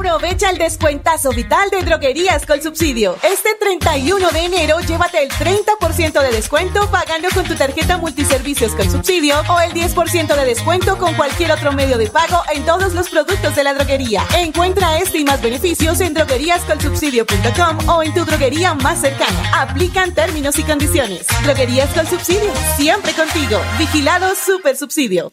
Aprovecha 0.00 0.50
el 0.50 0.58
descuentazo 0.58 1.30
vital 1.30 1.68
de 1.70 1.82
droguerías 1.82 2.46
con 2.46 2.62
subsidio. 2.62 3.16
Este 3.22 3.50
31 3.60 4.30
de 4.30 4.44
enero 4.44 4.80
llévate 4.80 5.22
el 5.22 5.30
30% 5.30 6.22
de 6.22 6.30
descuento 6.30 6.90
pagando 6.90 7.28
con 7.34 7.44
tu 7.44 7.54
tarjeta 7.54 7.98
multiservicios 7.98 8.74
con 8.74 8.90
subsidio 8.90 9.36
o 9.48 9.60
el 9.60 9.72
10% 9.72 10.34
de 10.34 10.44
descuento 10.44 10.96
con 10.96 11.14
cualquier 11.14 11.52
otro 11.52 11.72
medio 11.72 11.98
de 11.98 12.08
pago 12.08 12.42
en 12.54 12.64
todos 12.64 12.94
los 12.94 13.10
productos 13.10 13.54
de 13.54 13.64
la 13.64 13.74
droguería. 13.74 14.24
Encuentra 14.38 14.98
este 14.98 15.18
y 15.18 15.24
más 15.24 15.42
beneficios 15.42 16.00
en 16.00 16.14
drogueríascolsubsidio.com 16.14 17.88
o 17.88 18.02
en 18.02 18.14
tu 18.14 18.24
droguería 18.24 18.74
más 18.74 19.00
cercana. 19.00 19.60
Aplican 19.60 20.14
términos 20.14 20.58
y 20.58 20.62
condiciones. 20.62 21.26
Droguerías 21.42 21.90
con 21.90 22.06
subsidio, 22.06 22.52
siempre 22.76 23.12
contigo. 23.12 23.60
Vigilado 23.78 24.34
Super 24.34 24.76
Subsidio. 24.76 25.32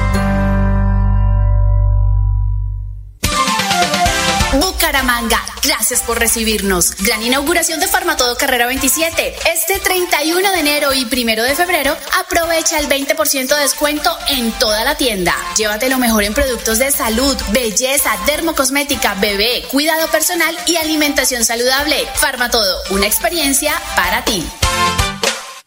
Gracias 5.63 6.01
por 6.03 6.19
recibirnos. 6.19 6.95
Gran 6.95 7.21
inauguración 7.21 7.81
de 7.81 7.87
Farmatodo 7.87 8.37
Carrera 8.37 8.65
27. 8.67 9.35
Este 9.53 9.77
31 9.79 10.51
de 10.51 10.59
enero 10.59 10.93
y 10.93 11.03
1 11.03 11.43
de 11.43 11.53
febrero, 11.53 11.97
aprovecha 12.17 12.79
el 12.79 12.87
20% 12.87 13.47
de 13.47 13.61
descuento 13.61 14.09
en 14.29 14.51
toda 14.53 14.85
la 14.85 14.95
tienda. 14.95 15.35
Llévate 15.57 15.89
lo 15.89 15.97
mejor 15.97 16.23
en 16.23 16.33
productos 16.33 16.79
de 16.79 16.91
salud, 16.91 17.35
belleza, 17.51 18.11
dermocosmética, 18.25 19.15
bebé, 19.15 19.65
cuidado 19.69 20.07
personal 20.07 20.57
y 20.65 20.77
alimentación 20.77 21.43
saludable. 21.43 22.07
Farmatodo, 22.15 22.77
una 22.91 23.05
experiencia 23.05 23.73
para 23.95 24.23
ti. 24.23 24.47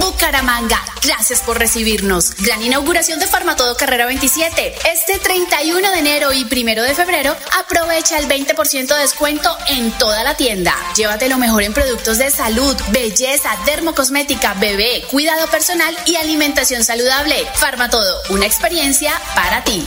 Bucaramanga, 0.00 0.80
gracias 1.02 1.40
por 1.42 1.58
recibirnos. 1.58 2.34
Gran 2.36 2.62
inauguración 2.62 3.20
de 3.20 3.26
Farmatodo 3.26 3.76
Carrera 3.76 4.06
27. 4.06 4.74
Este 4.92 5.18
31 5.18 5.90
de 5.90 5.98
enero 5.98 6.32
y 6.32 6.44
1 6.44 6.82
de 6.82 6.94
febrero, 6.94 7.36
aprovecha 7.58 8.18
el 8.18 8.28
20% 8.28 8.86
de 8.86 9.00
descuento 9.00 9.56
en 9.68 9.90
toda 9.92 10.24
la 10.24 10.36
tienda. 10.36 10.74
Llévate 10.96 11.28
lo 11.28 11.38
mejor 11.38 11.62
en 11.62 11.74
productos 11.74 12.18
de 12.18 12.30
salud, 12.30 12.76
belleza, 12.90 13.56
dermocosmética, 13.66 14.54
bebé, 14.54 15.04
cuidado 15.10 15.46
personal 15.48 15.96
y 16.06 16.16
alimentación 16.16 16.84
saludable. 16.84 17.36
Farmatodo, 17.54 18.20
una 18.30 18.46
experiencia 18.46 19.12
para 19.34 19.62
ti. 19.64 19.86